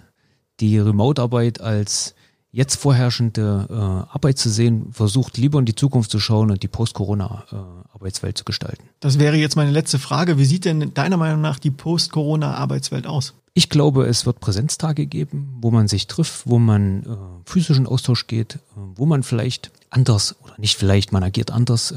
die 0.60 0.78
Remote-Arbeit 0.78 1.60
als 1.60 2.14
jetzt 2.52 2.76
vorherrschende 2.76 3.66
äh, 3.70 3.74
Arbeit 4.12 4.38
zu 4.38 4.50
sehen, 4.50 4.92
versucht 4.92 5.38
lieber 5.38 5.58
in 5.58 5.64
die 5.64 5.74
Zukunft 5.74 6.10
zu 6.10 6.18
schauen 6.18 6.50
und 6.50 6.62
die 6.62 6.68
Post-Corona-Arbeitswelt 6.68 8.36
äh, 8.36 8.38
zu 8.38 8.44
gestalten. 8.44 8.82
Das 8.98 9.18
wäre 9.18 9.36
jetzt 9.36 9.56
meine 9.56 9.70
letzte 9.70 9.98
Frage. 9.98 10.36
Wie 10.36 10.44
sieht 10.44 10.64
denn 10.64 10.92
deiner 10.92 11.16
Meinung 11.16 11.40
nach 11.40 11.58
die 11.58 11.70
Post-Corona-Arbeitswelt 11.70 13.06
aus? 13.06 13.34
Ich 13.54 13.68
glaube, 13.68 14.06
es 14.06 14.26
wird 14.26 14.40
Präsenztage 14.40 15.06
geben, 15.06 15.56
wo 15.60 15.70
man 15.70 15.88
sich 15.88 16.06
trifft, 16.06 16.46
wo 16.46 16.58
man 16.58 17.02
äh, 17.02 17.06
physischen 17.44 17.86
Austausch 17.86 18.26
geht, 18.26 18.56
äh, 18.56 18.58
wo 18.94 19.06
man 19.06 19.22
vielleicht 19.22 19.70
anders 19.90 20.36
oder 20.42 20.54
nicht 20.58 20.76
vielleicht, 20.76 21.12
man 21.12 21.22
agiert 21.22 21.50
anders 21.50 21.90
äh, 21.90 21.96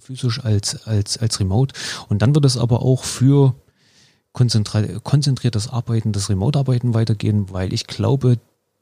physisch 0.00 0.44
als, 0.44 0.86
als, 0.86 1.16
als 1.18 1.40
remote. 1.40 1.74
Und 2.08 2.20
dann 2.20 2.34
wird 2.34 2.44
es 2.44 2.58
aber 2.58 2.82
auch 2.82 3.04
für 3.04 3.54
konzentriertes 4.32 5.68
Arbeiten, 5.68 6.12
das 6.12 6.28
Remote-Arbeiten 6.28 6.94
weitergehen, 6.94 7.52
weil 7.52 7.72
ich 7.72 7.86
glaube, 7.86 8.38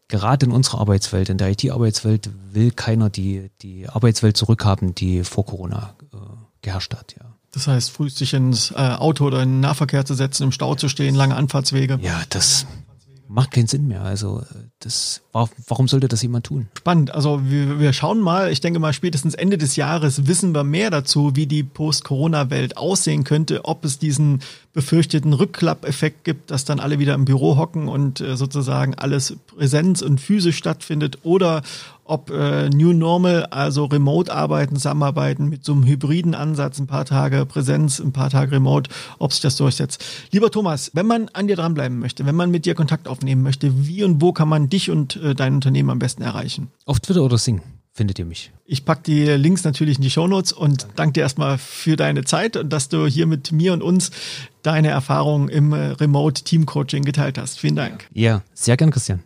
gerade 0.08 0.46
in 0.46 0.52
unserer 0.52 0.80
Arbeitswelt, 0.80 1.28
in 1.28 1.38
der 1.38 1.50
IT-Arbeitswelt, 1.50 2.30
will 2.52 2.70
keiner 2.70 3.10
die, 3.10 3.50
die 3.62 3.88
Arbeitswelt 3.88 4.36
zurückhaben, 4.36 4.94
die 4.94 5.24
vor 5.24 5.46
Corona 5.46 5.94
äh, 6.12 6.16
geherrscht 6.62 6.94
hat, 6.94 7.14
ja. 7.18 7.26
Das 7.52 7.66
heißt, 7.66 7.90
früh 7.90 8.08
sich 8.08 8.32
ins 8.32 8.70
äh, 8.70 8.76
Auto 8.76 9.26
oder 9.26 9.42
in 9.42 9.48
den 9.48 9.60
Nahverkehr 9.60 10.04
zu 10.04 10.14
setzen, 10.14 10.44
im 10.44 10.52
Stau 10.52 10.76
zu 10.76 10.88
stehen, 10.88 11.16
lange 11.16 11.34
Anfahrtswege. 11.34 11.98
Ja, 12.00 12.22
das 12.28 12.64
macht 13.30 13.52
keinen 13.52 13.68
Sinn 13.68 13.86
mehr. 13.86 14.02
Also 14.02 14.42
das, 14.80 15.22
warum 15.32 15.86
sollte 15.86 16.08
das 16.08 16.20
jemand 16.20 16.46
tun? 16.46 16.68
Spannend. 16.76 17.14
Also 17.14 17.40
wir, 17.44 17.78
wir 17.78 17.92
schauen 17.92 18.20
mal. 18.20 18.50
Ich 18.50 18.60
denke 18.60 18.80
mal, 18.80 18.92
spätestens 18.92 19.34
Ende 19.34 19.56
des 19.56 19.76
Jahres 19.76 20.26
wissen 20.26 20.52
wir 20.52 20.64
mehr 20.64 20.90
dazu, 20.90 21.36
wie 21.36 21.46
die 21.46 21.62
Post-Corona-Welt 21.62 22.76
aussehen 22.76 23.22
könnte, 23.22 23.64
ob 23.64 23.84
es 23.84 23.98
diesen 23.98 24.40
befürchteten 24.72 25.32
Rückklappeffekt 25.32 26.24
gibt, 26.24 26.50
dass 26.50 26.64
dann 26.64 26.80
alle 26.80 26.98
wieder 26.98 27.14
im 27.14 27.24
Büro 27.24 27.56
hocken 27.56 27.88
und 27.88 28.20
äh, 28.20 28.36
sozusagen 28.36 28.94
alles 28.94 29.36
Präsenz 29.46 30.02
und 30.02 30.20
physisch 30.20 30.56
stattfindet 30.56 31.18
oder 31.22 31.62
ob 32.10 32.30
äh, 32.30 32.68
New 32.70 32.92
Normal, 32.92 33.46
also 33.46 33.84
Remote-Arbeiten, 33.84 34.74
Zusammenarbeiten 34.74 35.48
mit 35.48 35.64
so 35.64 35.72
einem 35.72 35.86
hybriden 35.86 36.34
Ansatz, 36.34 36.78
ein 36.78 36.86
paar 36.86 37.04
Tage 37.04 37.46
Präsenz, 37.46 38.00
ein 38.00 38.12
paar 38.12 38.30
Tage 38.30 38.52
Remote, 38.52 38.90
ob 39.18 39.32
sich 39.32 39.40
das 39.40 39.56
durchsetzt. 39.56 40.04
Lieber 40.32 40.50
Thomas, 40.50 40.90
wenn 40.94 41.06
man 41.06 41.28
an 41.32 41.46
dir 41.46 41.56
dranbleiben 41.56 41.98
möchte, 41.98 42.26
wenn 42.26 42.34
man 42.34 42.50
mit 42.50 42.66
dir 42.66 42.74
Kontakt 42.74 43.06
aufnehmen 43.06 43.42
möchte, 43.42 43.86
wie 43.86 44.02
und 44.02 44.20
wo 44.20 44.32
kann 44.32 44.48
man 44.48 44.68
dich 44.68 44.90
und 44.90 45.16
äh, 45.16 45.34
dein 45.34 45.54
Unternehmen 45.54 45.90
am 45.90 45.98
besten 46.00 46.22
erreichen? 46.22 46.68
Auf 46.84 46.98
Twitter 47.00 47.22
oder 47.22 47.38
Sing 47.38 47.62
findet 47.92 48.18
ihr 48.18 48.24
mich. 48.24 48.50
Ich 48.64 48.84
packe 48.84 49.02
die 49.04 49.24
Links 49.24 49.62
natürlich 49.64 49.96
in 49.96 50.02
die 50.02 50.10
Shownotes 50.10 50.52
und 50.52 50.82
danke. 50.82 50.94
danke 50.96 51.12
dir 51.14 51.20
erstmal 51.22 51.58
für 51.58 51.96
deine 51.96 52.24
Zeit 52.24 52.56
und 52.56 52.72
dass 52.72 52.88
du 52.88 53.06
hier 53.06 53.26
mit 53.26 53.52
mir 53.52 53.72
und 53.72 53.82
uns 53.82 54.10
deine 54.62 54.88
Erfahrungen 54.88 55.48
im 55.48 55.72
äh, 55.72 55.90
Remote 55.92 56.42
Team 56.42 56.66
Coaching 56.66 57.04
geteilt 57.04 57.38
hast. 57.38 57.58
Vielen 57.58 57.76
Dank. 57.76 58.06
Ja, 58.12 58.42
sehr 58.54 58.76
gern, 58.76 58.90
Christian. 58.90 59.20